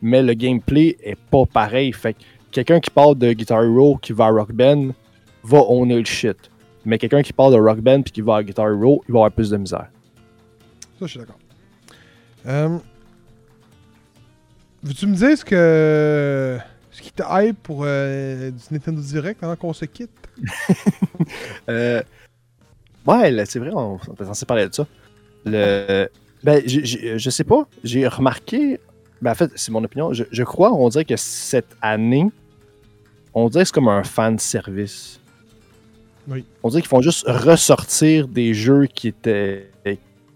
[0.00, 1.92] Mais le gameplay est pas pareil.
[1.92, 2.20] Fait que
[2.52, 4.88] quelqu'un qui parle de Guitar Hero qui va à Rock Band
[5.42, 6.36] va owner le shit.
[6.88, 9.18] Mais quelqu'un qui parle de Rock Band puis qui va à Guitar Hero, il va
[9.18, 9.88] avoir plus de misère.
[10.98, 11.38] Ça, je suis d'accord.
[12.46, 12.78] Euh,
[14.82, 16.58] Veux-tu me dire ce que.
[16.90, 20.10] Ce qui te hype pour euh, du Nintendo Direct avant qu'on se quitte?
[21.68, 22.02] Euh,
[23.06, 24.86] ouais, c'est vrai, on, on était censé parler de ça.
[25.44, 26.08] Le,
[26.42, 28.80] ben, j'ai- je sais pas, j'ai remarqué,
[29.20, 32.30] ben, en fait, c'est mon opinion, je, je crois, on dirait que cette année,
[33.34, 35.20] on dirait que c'est comme un fan service.
[36.28, 36.44] Oui.
[36.62, 39.70] On dirait qu'ils font juste ressortir des jeux qui étaient,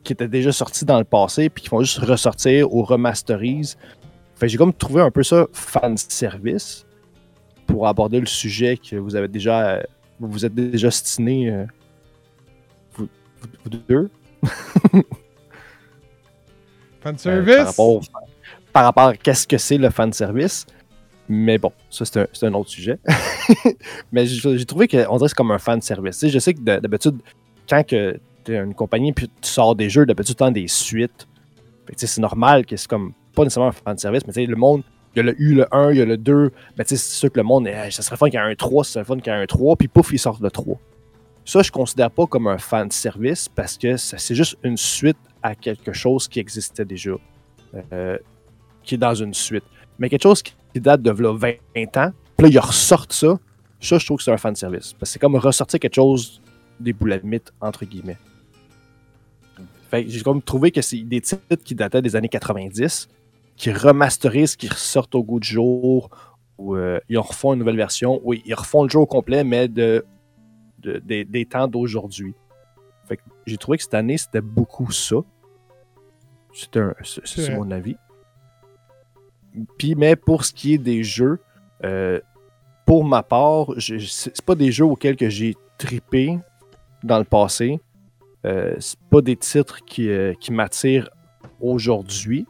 [0.05, 3.77] qui étaient déjà sortis dans le passé, puis qu'ils font juste ressortir ou remasterise.
[4.37, 6.85] Fait j'ai comme trouvé un peu ça fan service
[7.67, 9.83] pour aborder le sujet que vous avez déjà
[10.19, 11.65] vous vous êtes déjà stiné euh,
[12.95, 13.09] vous,
[13.41, 14.11] vous- vous deux
[14.95, 15.03] euh,
[17.03, 17.57] Fanservice?
[17.57, 18.01] par rapport,
[18.73, 20.67] par rapport à qu'est-ce que c'est le fan service.
[21.29, 22.99] Mais bon, ça c'est un, un autre sujet.
[24.13, 26.27] Mais j'ai trouvé qu'on dirait que c'est comme un fan service.
[26.27, 27.17] Je sais que de- d'habitude,
[27.69, 28.21] quand tu es
[28.57, 31.27] une compagnie puis tu sors des jeux, d'habitude tu des suites.
[31.87, 34.83] Que, c'est normal que c'est comme pas nécessairement un fan service, mais le monde,
[35.15, 36.51] il y a le U, le 1, il y a le 2.
[36.77, 38.85] Mais c'est sûr que le monde, eh, ça serait fun qu'il y ait un 3,
[38.85, 40.79] ça serait fun qu'il y ait un 3, puis pouf, il sort le 3.
[41.45, 45.55] Ça, je considère pas comme un fan service parce que c'est juste une suite à
[45.55, 47.11] quelque chose qui existait déjà,
[47.93, 48.17] euh,
[48.85, 49.65] qui est dans une suite.
[49.99, 53.39] Mais quelque chose qui qui date de v'là 20 ans, puis là, ils ressortent ça,
[53.81, 54.93] ça, je trouve que c'est un fan service.
[54.93, 56.41] Parce que c'est comme ressortir quelque chose
[56.81, 58.19] des boulamites, entre guillemets.
[59.91, 63.09] Fait j'ai comme trouvé que c'est des titres qui dataient des années 90,
[63.57, 66.09] qui remasterisent, qui ressortent au goût du jour,
[66.59, 69.45] ou euh, ils en refont une nouvelle version, ou ils refont le jeu au complet,
[69.45, 70.05] mais de,
[70.79, 72.35] de- des- des temps d'aujourd'hui.
[73.07, 75.17] Fait que j'ai trouvé que cette année, c'était beaucoup ça.
[76.55, 77.97] C'est un- c'est- mon avis.
[79.79, 81.39] Puis, mais pour ce qui est des jeux,
[81.85, 82.21] euh,
[82.87, 86.39] pour ma part, c'est pas des jeux auxquels que j'ai tripé
[87.03, 87.81] dans le passé.
[88.45, 91.09] Euh, c'est pas des titres qui, euh, qui m'attirent
[91.61, 92.47] aujourd'hui.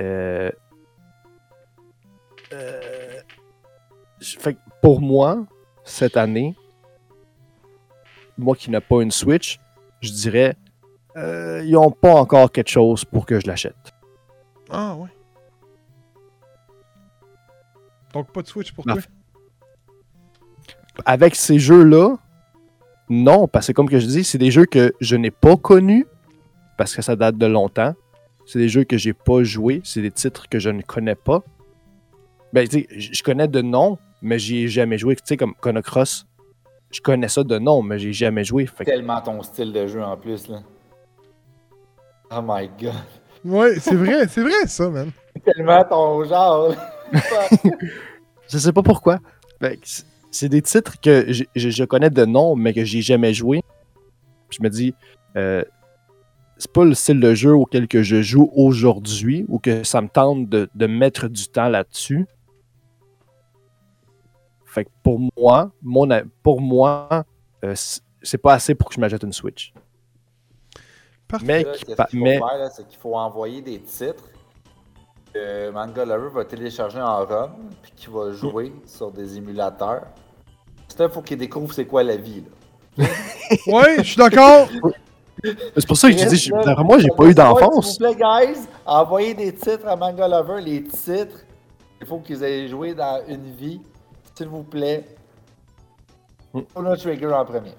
[0.00, 0.50] Euh,
[4.20, 5.46] fait que pour moi,
[5.84, 6.56] cette année,
[8.38, 9.58] moi qui n'ai pas une Switch,
[10.00, 10.56] je dirais,
[11.16, 13.89] ils n'ont pas encore quelque chose pour que je l'achète.
[14.70, 15.08] Ah, ouais.
[18.12, 18.94] Donc, pas de Switch pour Non.
[18.94, 19.02] toi?
[21.06, 22.16] avec ces jeux-là,
[23.08, 26.06] non, parce que comme que je dis, c'est des jeux que je n'ai pas connus,
[26.76, 27.94] parce que ça date de longtemps.
[28.44, 31.42] C'est des jeux que j'ai pas joués, c'est des titres que je ne connais pas.
[32.52, 35.14] Ben, tu sais, je connais de nom, mais j'y ai jamais joué.
[35.16, 36.26] Tu sais, comme Chrono Cross,
[36.90, 38.66] je connais ça de nom, mais j'ai jamais joué.
[38.66, 40.62] Fait que- Tellement ton style de jeu en plus, là.
[42.32, 42.94] Oh my god.
[43.44, 45.10] Ouais, c'est vrai, c'est vrai ça, man.
[45.44, 46.74] Tellement ton genre.
[48.48, 49.18] Je sais pas pourquoi.
[49.60, 49.66] Que
[50.30, 53.62] c'est- des titres que je, je- je connais de nom, mais que j'ai jamais joué.
[54.48, 54.94] Puis je me dis,
[55.36, 55.62] euh,
[56.58, 60.08] c'est pas le style de jeu auquel que je joue aujourd'hui ou que ça me
[60.08, 62.26] tente de, de mettre du temps là-dessus.
[64.64, 66.08] Fait que pour moi, mon,
[66.42, 67.24] pour moi,
[67.64, 67.74] euh,
[68.22, 69.72] c'est pas assez pour que je m'achète une Switch.
[71.30, 71.46] Parfait.
[71.46, 74.24] Mais, Là, qu'il faut mais faire, là, c'est qu'il faut envoyer des titres
[75.32, 77.50] que Manga Lover va télécharger en ROM,
[77.82, 80.06] puis qu'il va jouer sur des émulateurs.
[80.88, 83.06] Ça, il faut qu'il découvre c'est quoi la vie, là.
[83.66, 84.68] Ouais, je suis d'accord.
[85.42, 87.96] C'est pour ça que je dis, Là, d'après moi, j'ai pas eu d'enfance.
[87.96, 90.60] S'il vous plaît, guys, envoyez des titres à Manga Lover.
[90.60, 91.44] Les titres,
[92.00, 93.80] il faut qu'ils aient joué dans une vie.
[94.34, 95.04] S'il vous plaît.
[96.52, 96.62] Hmm.
[96.74, 97.74] Chrono Trigger en premier.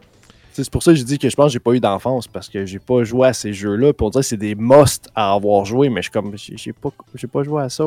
[0.53, 2.49] C'est pour ça que je dis que je pense que j'ai pas eu d'enfance parce
[2.49, 3.93] que j'ai pas joué à ces jeux-là.
[3.93, 6.57] Puis on dirait que c'est des must à avoir joué, mais je suis comme, j'ai
[6.57, 7.85] j'ai pas, j'ai pas joué à ça.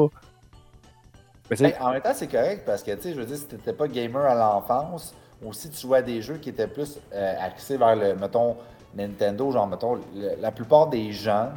[1.51, 3.45] Mais Hey, en même temps, c'est correct parce que, tu sais, je veux dire, si
[3.47, 6.99] t'étais pas gamer à l'enfance, ou si tu jouais à des jeux qui étaient plus
[7.13, 8.57] euh, axés vers le, mettons,
[8.97, 11.51] Nintendo, genre, mettons, le- la plupart des gens,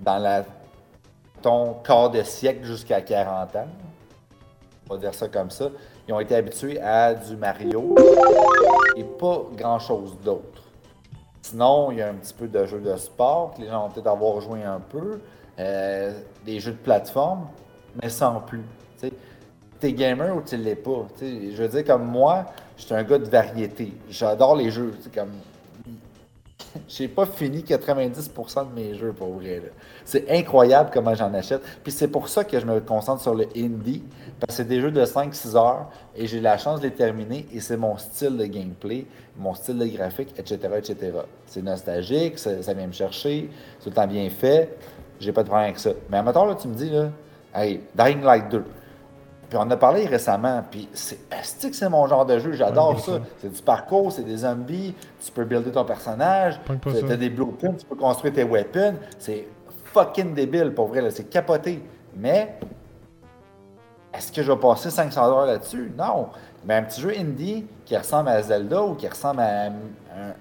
[0.00, 0.44] dans la,
[1.40, 3.68] ton quart de siècle jusqu'à 40 ans,
[4.90, 5.70] on va dire ça comme ça,
[6.10, 7.94] ils ont été habitués à du Mario
[8.96, 10.64] et pas grand-chose d'autre.
[11.40, 13.90] Sinon, il y a un petit peu de jeux de sport que les gens ont
[13.90, 15.20] peut-être avoir joué un peu,
[15.60, 16.12] euh,
[16.44, 17.46] des jeux de plateforme,
[18.02, 18.64] mais sans plus.
[19.78, 21.06] T'es gamer ou tu l'es pas.
[21.20, 22.44] Je veux dire, comme moi,
[22.76, 23.94] je suis un gars de variété.
[24.10, 24.92] J'adore les jeux.
[25.14, 25.30] comme...
[26.88, 29.62] J'ai pas fini 90% de mes jeux, pour vrai.
[30.04, 31.62] C'est incroyable comment j'en achète.
[31.82, 34.02] Puis c'est pour ça que je me concentre sur le indie,
[34.38, 37.46] parce que c'est des jeux de 5-6 heures, et j'ai la chance de les terminer,
[37.52, 39.06] et c'est mon style de gameplay,
[39.36, 40.58] mon style de graphique, etc..
[41.46, 43.50] C'est nostalgique, ça, vient me chercher,
[43.80, 44.76] c'est tout bien fait,
[45.18, 45.90] j'ai pas de problème avec ça.
[46.10, 47.10] Mais à là, tu me dis, là,
[47.54, 48.64] hey, Dying Light 2.
[49.50, 51.18] Puis on en a parlé récemment, puis c'est
[51.70, 53.12] que c'est mon genre de jeu, j'adore Ouais, ça.
[53.14, 53.20] ça.
[53.38, 57.84] C'est du parcours, c'est des zombies, tu peux builder ton personnage, t'as des blueprints, tu
[57.84, 59.48] peux construire tes weapons, c'est
[59.92, 61.82] fucking débile pour vrai, c'est capoté.
[62.16, 62.60] Mais
[64.14, 65.92] est-ce que je vais passer 500 heures là-dessus?
[65.98, 66.28] Non.
[66.64, 69.72] Mais un petit jeu indie qui ressemble à Zelda ou qui ressemble à un,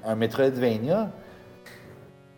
[0.05, 1.10] un Metroidvania,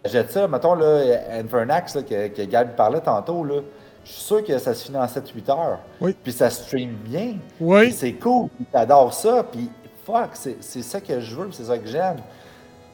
[0.05, 1.01] jette ça, mettons là,
[1.33, 3.55] Infernax là, que, que Gab parlait tantôt, là,
[4.03, 5.79] je suis sûr que ça se finit en 7-8 heures.
[5.99, 6.15] Oui.
[6.23, 7.33] Puis ça stream bien.
[7.33, 7.91] Puis Oui.
[7.91, 9.69] C'est cool, puis t'adores ça, puis
[10.05, 12.17] fuck, c'est c'est ça que je veux, puis c'est ça que j'aime.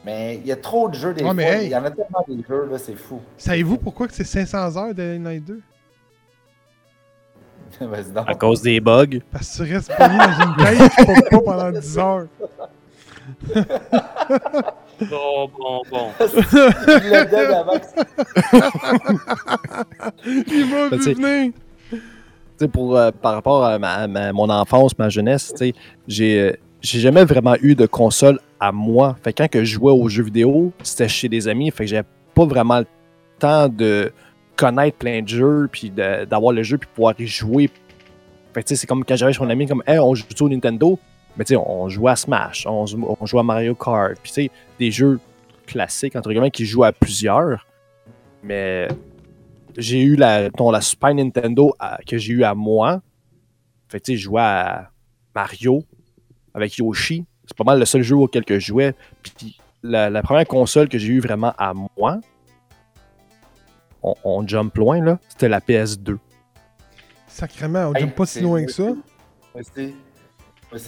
[0.05, 1.33] Mais il y a trop de jeux des Ouais, fois.
[1.33, 1.65] mais hey.
[1.67, 3.19] Il y en a tellement des jeux, là, c'est fou.
[3.37, 5.61] Savez-vous pourquoi que c'est 500 heures de Night 2?
[7.81, 8.29] Vas-y, donc.
[8.29, 9.19] à cause des bugs?
[9.31, 12.27] Parce que tu restes pogné dans une qui pompe pas pendant 10 heures.
[15.01, 16.07] Bon, bon, bon.
[17.03, 17.85] Il l'a dead avant que-
[20.25, 21.51] Il m'a Ben, vu venir.
[22.71, 25.73] Pour, euh, par rapport à, ma- à ma- mon enfance, ma jeunesse, tu sais,
[26.07, 29.15] j'ai euh, j'ai jamais vraiment eu de console à moi.
[29.23, 31.69] Fait que quand que je jouais aux jeux vidéo, c'était chez des amis.
[31.71, 32.85] Fait que j'avais pas vraiment le
[33.39, 34.11] temps de
[34.55, 37.69] connaître plein de jeux, puis d'avoir le jeu, puis pouvoir y jouer.
[38.53, 40.23] Fait que tu sais, c'est comme quand j'avais chez mon ami, comme, hey, on joue
[40.41, 40.97] au Nintendo.
[41.37, 42.85] Mais tu sais, on jouait à Smash, on,
[43.19, 45.19] on jouait à Mario Kart, puis tu sais, des jeux
[45.67, 47.67] classiques, entre guillemets, qui jouent à plusieurs.
[48.43, 48.87] Mais
[49.77, 53.01] j'ai eu la, ton, la Super Nintendo à- que j'ai eu à moi.
[53.89, 54.89] Fait que tu sais, je jouais à
[55.35, 55.83] Mario
[56.53, 57.25] avec Yoshi.
[57.45, 58.93] C'est pas mal le seul jeu auquel que je jouais.
[59.21, 62.19] Puis la, la première console que j'ai eu vraiment à moi,
[64.03, 66.17] on, on jump loin là, c'était la PS2.
[67.27, 68.89] Sacrément, on Hey, jump pas si loin que ça.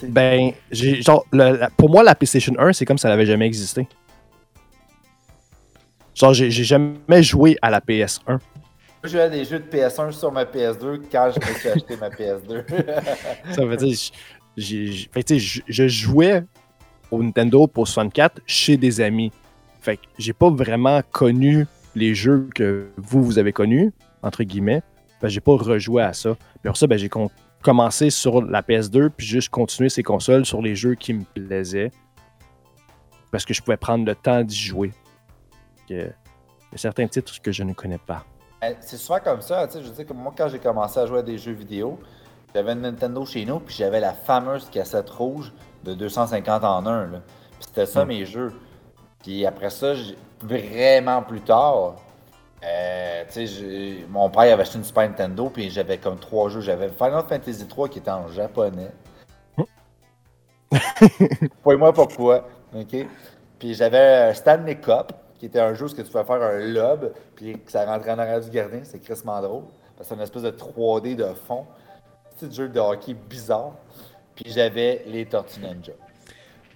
[0.08, 3.26] Ben, j'ai genre, le- la- pour moi, la PlayStation 1, c'est comme si ça n'avait
[3.26, 3.86] jamais existé.
[6.14, 8.20] Genre, j'ai j'ai jamais joué à la PS1.
[8.28, 8.38] Moi,
[9.04, 11.96] je jouais à des jeux de PS1 sur ma PS2 quand je me suis acheté
[11.96, 12.64] ma PS2.
[13.54, 13.96] Ça veut dire,
[14.56, 16.44] j'ai- fait je, jouais
[17.10, 19.32] au Nintendo pour 64 chez des amis.
[19.80, 24.82] Fait que j'ai pas vraiment connu les jeux que vous, vous avez connus, entre guillemets.
[25.22, 26.34] Que j'ai pas rejoué à ça.
[26.62, 27.30] Puis pour ça, ben, j'ai con-
[27.62, 31.90] commencé sur la PS2, puis juste continué ces consoles sur les jeux qui me plaisaient.
[33.30, 34.92] Parce que je pouvais prendre le temps d'y jouer.
[35.88, 38.24] Que, Il y a certains titres que je ne connais pas.
[38.60, 40.98] Ben, C'est souvent comme ça, tu sais, je veux dire, comme moi, quand j'ai commencé
[40.98, 41.98] à jouer à des jeux vidéo,
[42.54, 45.52] j'avais une Nintendo chez nous, puis j'avais la fameuse cassette rouge
[45.84, 47.18] de 250 en 1, là.
[47.58, 48.08] Puis c'était ça Mm.
[48.08, 48.52] mes jeux.
[49.22, 49.92] Puis après ça,
[50.42, 51.96] vraiment plus tard,
[52.62, 53.24] euh,
[54.08, 56.60] mon père avait acheté une Super Nintendo, puis j'avais comme trois jeux.
[56.60, 58.90] J'avais Final Fantasy 3 qui était en japonais.
[61.62, 63.06] Pouvez-moi pourquoi, ok?
[63.58, 66.42] Puis j'avais euh, Stanley Cup, qui était un jeu où ce que tu pouvais faire
[66.42, 68.80] un lob, puis que ça rentrait en arrière du gardien.
[68.84, 69.64] C'est crissement drôle.
[69.96, 71.66] Parce que c'est une espèce de 3D de fond.
[72.38, 73.72] Petit jeu de hockey bizarre.
[74.34, 75.92] Puis j'avais les Tortues Ninja.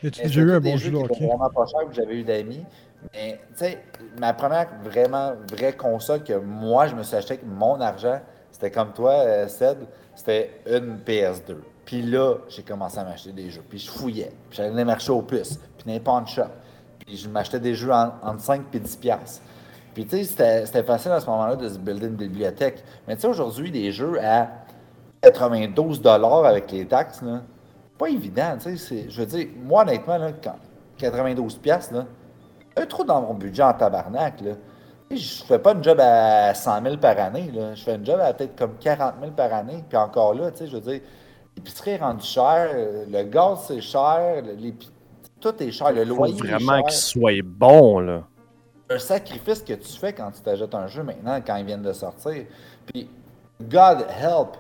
[0.03, 1.27] Mais déjà eu un bon jeu de hockey?
[1.27, 2.65] vraiment pas cher que j'avais eu d'amis?
[3.13, 3.79] Mais, tu sais,
[4.19, 8.71] ma première vraiment vraie console que moi, je me suis acheté avec mon argent, c'était
[8.71, 9.79] comme toi, euh, Ced,
[10.15, 11.57] c'était une PS2.
[11.85, 13.63] Puis là, j'ai commencé à m'acheter des jeux.
[13.69, 14.33] Puis je fouillais.
[14.49, 15.57] Puis j'allais marchés aux puces.
[15.77, 16.45] Puis dans les pawn shop.
[17.01, 19.43] Puis je m'achetais des jeux en- entre 5 et 10 piastres.
[19.93, 22.83] Puis tu sais, c'était- facile à ce moment-là de se builder une bibliothèque.
[23.07, 24.49] Mais tu sais, aujourd'hui, des jeux à
[25.23, 26.01] 92
[26.45, 27.43] avec les taxes, là,
[27.99, 28.57] pas évident.
[28.61, 30.57] tu sais, Je veux dire, moi, honnêtement, là, quand
[30.99, 32.07] 92 piastres, là,
[32.77, 34.53] un trou dans mon budget en tabarnak, là.
[35.11, 37.75] Je fais pas une job à 100 000 par année, là.
[37.75, 39.85] Je fais une job à peut-être comme 40 000 par année.
[39.89, 41.01] Puis encore là, tu sais, je veux dire,
[41.57, 42.69] l'épicerie est rendue chère,
[43.09, 44.43] le gaz c'est cher,
[45.41, 47.01] tout est cher, le Faut loyer vraiment est qu'il cher.
[47.01, 48.23] soit bon, là.
[48.91, 51.93] un sacrifice que tu fais quand tu t'ajoutes un jeu maintenant, quand ils viennent de
[51.93, 52.47] sortir.
[52.87, 53.09] Puis,
[53.63, 54.57] God help,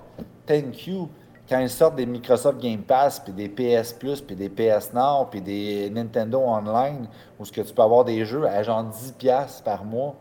[0.47, 1.09] thank you,
[1.49, 5.27] quand ils sortent des Microsoft Game Pass, puis des PS Plus, puis des PS Now,
[5.31, 7.07] puis des Nintendo Online,
[7.39, 10.15] où ce que tu peux avoir des jeux à genre 10$ par mois.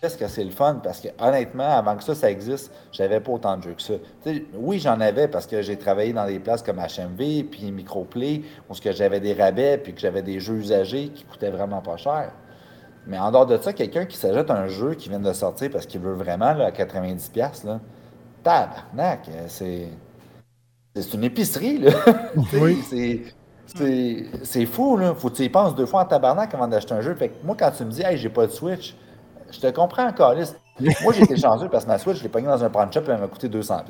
[0.00, 0.80] Qu'est-ce que c'est le fun?
[0.82, 3.94] Parce que honnêtement, avant que ça, ça existe, j'avais pas autant de jeux que ça.
[4.54, 8.74] Oui, j'en avais parce que j'ai travaillé dans des places comme HMV, puis Microplay, où
[8.74, 11.98] ce que j'avais des rabais, puis que j'avais des jeux usagés qui coûtaient vraiment pas
[11.98, 12.32] cher.
[13.06, 15.86] Mais en dehors de ça, quelqu'un qui s'ajoute un jeu qui vient de sortir parce
[15.86, 17.80] qu'il veut vraiment là, à 90$, là,
[18.42, 19.88] tabarnak, euh, c'est.
[20.94, 21.90] C'est une épicerie, là.
[22.54, 22.82] Oui.
[24.44, 25.14] c'est- fou, là.
[25.14, 27.14] Faut que tu y penses deux fois en tabarnak avant d'acheter un jeu.
[27.14, 28.96] Fait que moi, quand tu me dis, hey, j'ai pas de Switch,
[29.50, 30.34] je te comprends encore,
[31.02, 33.00] Moi, j'ai été chanceux parce que ma Switch, je l'ai pogné dans un pawn shop
[33.02, 33.82] et elle m'a coûté 200$.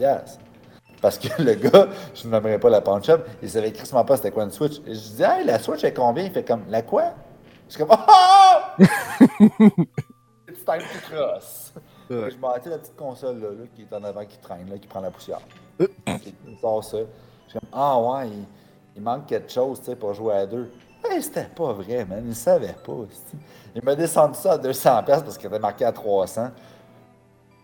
[1.01, 4.17] Parce que le gars, je ne nommerai pas la pawn shop, il savait crissement pas
[4.17, 4.81] c'était quoi une Switch.
[4.87, 6.25] Et je dis, hey, la Switch est combien?
[6.25, 7.15] Il fait comme, la quoi?
[7.69, 8.85] Je suis comme, oh!
[10.49, 11.73] It's time to cross.
[12.11, 14.89] Je m'en la petite console là, là, qui est en avant, qui traîne, là, qui
[14.89, 15.39] prend la poussière.
[16.09, 16.99] Il sort ça.
[16.99, 18.45] Je suis comme, ah ouais, il,
[18.97, 20.71] il manque quelque chose tu sais, pour jouer à deux.
[21.09, 22.23] Hey, c'était pas vrai, man.
[22.27, 22.93] Il savait pas.
[23.11, 23.37] c'ti.
[23.75, 26.51] Il m'a descendu ça à 200$ piastres parce qu'il était marqué à 300$.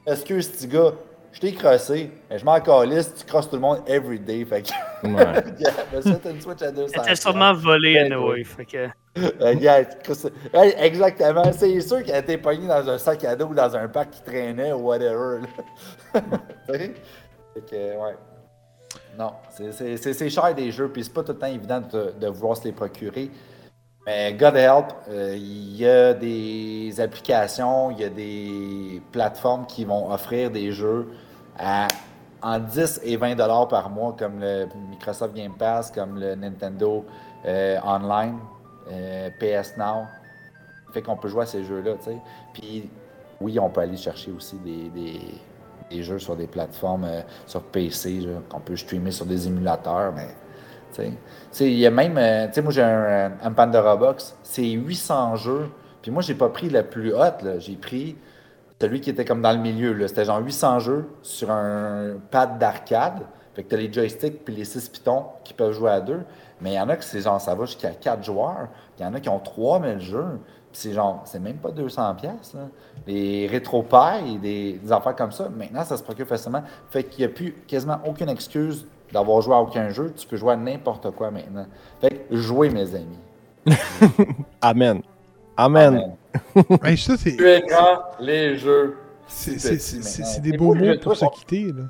[0.06, 0.92] Excuse, petit gars,
[1.32, 2.10] je t'ai crossé.
[2.30, 4.44] mais Je m'en calisse, tu crosses tout le monde every day.
[4.44, 4.70] Fait que,
[5.06, 5.44] Ouais.
[5.58, 6.88] yeah, me une Switch à 200$.
[6.88, 8.44] C'était sûrement volé, Ben, anyway.
[8.44, 8.88] Fait que.
[9.40, 9.88] Regarde,
[10.54, 11.50] Hey, exactement.
[11.52, 14.10] C'est sûr qu'il a été pogné dans un sac à dos ou dans un pack
[14.12, 15.40] qui traînait ou whatever.
[17.72, 18.16] ouais.
[19.18, 22.56] Non, c'est- cher des jeux, puis c'est pas tout le temps évident de, de vouloir
[22.56, 23.30] se les procurer.
[24.06, 29.84] Mais God help, euh, il y a des applications, il y a des plateformes qui
[29.84, 31.08] vont offrir des jeux
[31.58, 31.88] à
[32.42, 37.04] en 10 et 20 dollars par mois, comme le Microsoft Game Pass, comme le Nintendo
[37.46, 38.38] euh, Online,
[38.92, 40.04] euh, PS Now.
[40.92, 42.18] Fait qu'on peut jouer à ces jeux-là, tu sais.
[42.54, 42.88] Puis
[43.40, 44.90] oui, on peut aller chercher aussi des-
[45.90, 50.28] des jeux sur des plateformes euh, sur PC, qu'on peut streamer sur des émulateurs, mais
[51.60, 55.70] il y a même, euh, moi j'ai un, euh, un Pandora Box, c'est 800 jeux.
[56.02, 57.36] Puis moi, j'ai pas pris le plus là.
[57.58, 58.16] J'ai pris
[58.80, 60.06] celui qui était comme dans le milieu.
[60.06, 63.26] C'était genre 800 jeux sur un pad d'arcade.
[63.54, 66.20] Fait que t'as les joysticks puis les 6 pitons qui peuvent jouer à deux.
[66.60, 68.68] Mais il y en a qui c'est genre, ça va jusqu'à 4 joueurs.
[68.98, 70.38] Il y en a qui ont 3000 jeux.
[70.76, 72.54] C'est genre, c'est même pas 200 pièces.
[73.06, 76.62] Les rétro-pailles, des, des affaires comme ça, maintenant, ça se procure facilement.
[76.90, 80.12] Fait qu'il n'y a plus quasiment aucune excuse d'avoir joué à aucun jeu.
[80.14, 81.64] Tu peux jouer à n'importe quoi maintenant.
[82.02, 83.18] Fait que jouez, mes amis.
[84.60, 85.00] Amen.
[85.56, 86.14] Amen.
[86.82, 87.36] Hey, ça, c'est.
[87.36, 88.98] Plus écran, les jeux.
[89.26, 91.84] C'est des beaux mots pour se quitter, là.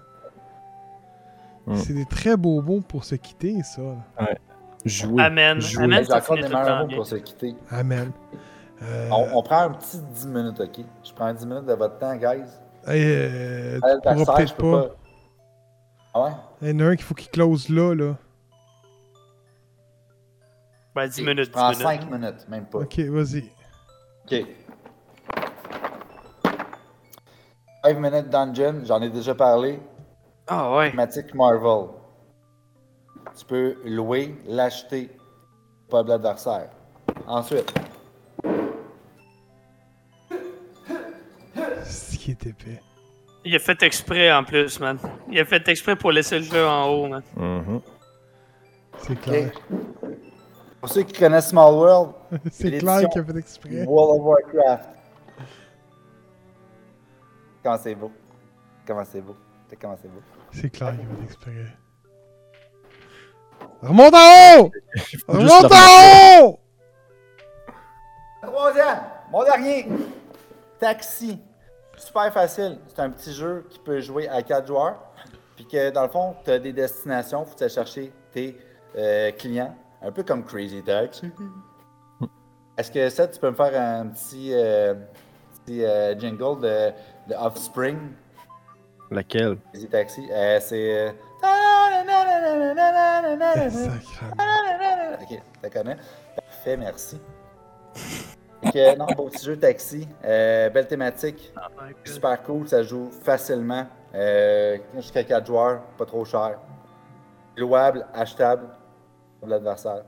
[1.67, 1.75] Hmm.
[1.75, 3.83] C'est des très beaux mots pour se quitter, ça.
[3.83, 4.29] là.
[4.85, 5.25] Jouer.
[5.25, 5.61] Amen.
[5.61, 5.85] Jouer.
[5.87, 6.97] Amen, ça finit tout le meilleurs temps mots bien.
[6.99, 7.57] pour se quitter.
[7.69, 8.13] Amen.
[8.83, 10.81] Euh, On, on prend un petit 10 minutes, OK?
[11.05, 12.43] Je prends 10 minutes de votre temps, guys.
[12.87, 14.83] hey, euh, À tu pourras peut-être je peux pas.
[14.89, 14.95] pas.
[16.15, 16.31] Ah ouais?
[16.63, 18.17] Il y en a un qu'il faut qu'il close là, là.
[20.95, 22.01] Ben, 10 Ok, minutes, Je prends 10 minutes.
[22.03, 22.79] 5 minutes, même pas.
[22.79, 23.51] Ok, vas-y.
[24.25, 24.47] OK.
[27.85, 29.81] 5 minutes dungeon, j'en ai déjà parlé.
[30.49, 30.91] Ah ouais.
[30.91, 31.89] Thématique Marvel.
[33.39, 35.11] Tu peux louer, l'acheter,
[35.91, 36.71] pas de l'adversaire.
[37.27, 37.73] Ensuite,
[42.47, 42.81] épais.
[43.45, 44.99] Il a fait exprès en plus, man.
[45.31, 47.23] Il a fait exprès pour laisser le jeu en haut, man.
[47.37, 47.81] Mhm.
[48.99, 49.53] C'est clair.
[50.81, 52.13] pour ceux qui connaissent Small World,
[52.51, 53.85] C'est clair qu'il a fait exprès.
[53.85, 54.89] World of Warcraft.
[57.63, 58.13] Comment c'est beau?
[58.87, 59.37] Comment c'est beau?
[59.81, 60.23] Comment c'est beau?
[60.53, 61.53] C'est clair qu'il a fait exprès.
[63.83, 64.71] Remonte en haut!
[65.29, 66.61] Remonte en haut!
[68.43, 68.99] Troisième,
[69.31, 69.89] mon dernier.
[70.79, 71.39] Taxi.
[71.97, 72.79] Super facile.
[72.89, 74.97] C'est un petit jeu qui peut jouer à 4 joueurs.
[75.57, 78.59] Puis que dans le fond, tu as des destinations, faut que chercher tes
[78.97, 79.75] euh, clients.
[80.03, 81.31] Un peu comme Crazy Taxi.
[82.79, 84.95] Est-ce que ça, tu peux me faire un petit, euh,
[85.65, 86.93] petit euh, jingle de,
[87.29, 87.99] de Offspring,
[89.11, 89.57] Laquelle?
[89.73, 90.29] Crazy Taxi?
[90.61, 91.15] C'est.
[95.23, 95.97] Ok, tu connais.
[96.37, 97.19] Parfait, merci.
[98.63, 100.09] Que, non, beau petit jeu taxi.
[100.25, 101.53] Euh, belle thématique.
[102.05, 103.87] Super cool, ça joue facilement.
[104.15, 106.59] Euh, Jusqu'à 4 joueurs, pas trop cher.
[107.57, 108.69] Louable, achetable
[109.39, 110.05] pour l'adversaire.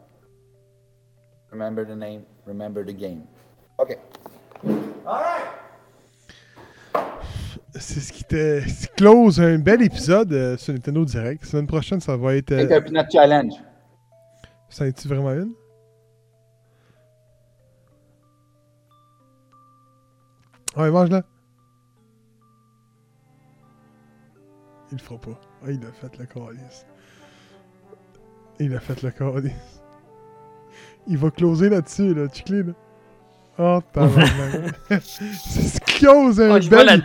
[1.50, 3.22] Remember the name, remember the game.
[3.78, 3.96] OK.
[7.74, 11.42] C'est ce qui te ce qui close un bel épisode euh, sur Nintendo Direct.
[11.44, 12.48] La semaine prochaine, ça va être.
[12.48, 13.52] C'est Euh, un Peanut Challenge.
[14.68, 15.52] ça en est-tu vraiment une?
[20.78, 21.24] Ouais, mange-la.
[24.92, 25.40] Il le fera pas.
[25.64, 26.86] Ah, il a fait le calice.
[28.60, 29.82] Il a fait le calice.
[31.08, 32.72] Il va closer là-dessus, là, Chiclé, là.
[33.58, 34.74] Oh, tabarnak.
[35.02, 37.02] C'est ce qui close un Oh, bel...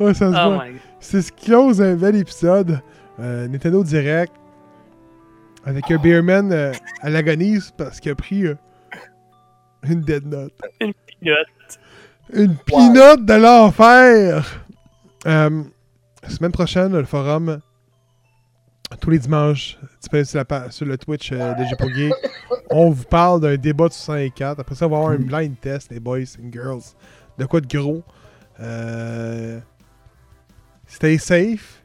[0.00, 0.64] Ouais, ça se Oh voit.
[1.00, 2.80] C'est ce qui close un bel épisode.
[3.20, 4.32] Euh, Nintendo Direct.
[5.64, 6.72] Avec un Beerman euh,
[7.02, 8.54] à l'agonise parce qu'il a pris euh,
[9.84, 10.54] une dead note.
[10.80, 11.46] Peanut.
[12.32, 14.64] Une peanut de l'enfer!
[15.26, 15.62] Euh,
[16.28, 17.60] semaine prochaine, le forum,
[19.00, 22.14] tous les dimanches, disponible sur, la sur le Twitch euh, de Jepo Geek.
[22.70, 24.60] On vous parle d'un débat de 64.
[24.60, 26.94] Après ça, on va avoir un blind test, les boys and girls.
[27.36, 28.02] De quoi de gros?
[28.60, 29.60] Euh,
[30.86, 31.82] stay safe.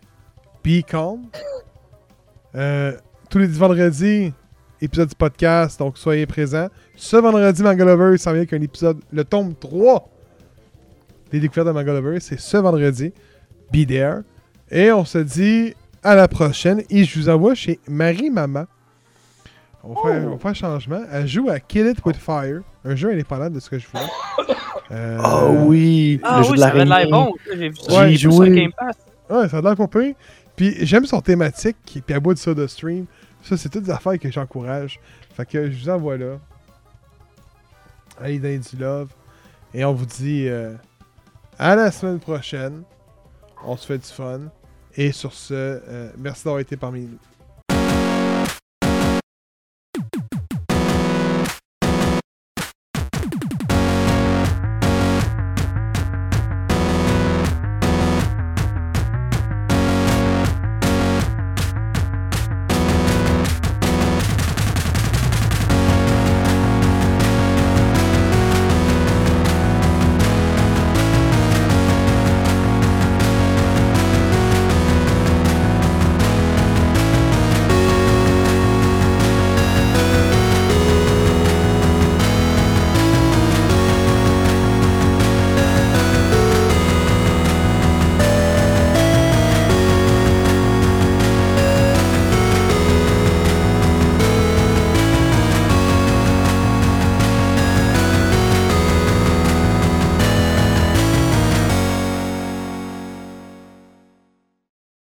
[0.64, 1.26] Be calm.
[2.56, 2.94] Euh,
[3.30, 4.32] tous les vendredis,
[4.80, 6.70] épisode du podcast, donc soyez présents.
[6.96, 10.10] Ce vendredi, Mangalover, il s'en vient avec un épisode, le tome 3
[11.32, 12.20] des découvertes de Mangalover.
[12.20, 13.14] C'est ce vendredi.
[13.72, 14.22] Be there.
[14.72, 15.74] Et on se dit
[16.04, 16.82] à la prochaine.
[16.90, 18.68] Et je vous envoie chez Marie Mama.
[19.84, 21.02] On va, faire, on va faire un changement.
[21.12, 24.02] Elle joue à Kill It With Fire, un jeu indépendant de ce que je vois.
[24.92, 27.34] Euh, Oh oui, Ah le jeu oui, de ça avait l'air bon.
[27.46, 28.32] ça, J'ai vu Ouais, ça joué.
[28.48, 28.96] sur Game Pass.
[29.30, 30.14] Ouais, ça a l'air pire.
[30.56, 33.06] Puis j'aime son thématique, puis elle boit de ça de stream.
[33.44, 35.00] Ça, c'est toutes des affaires que j'encourage.
[35.36, 36.38] Fait que je vous envoie là.
[38.22, 39.10] Allez donner du love.
[39.74, 40.74] Et on vous dit euh,
[41.60, 42.84] à la semaine prochaine.
[43.64, 44.42] On se fait du fun.
[44.96, 47.20] Et sur ce, euh, merci d'avoir été parmi nous.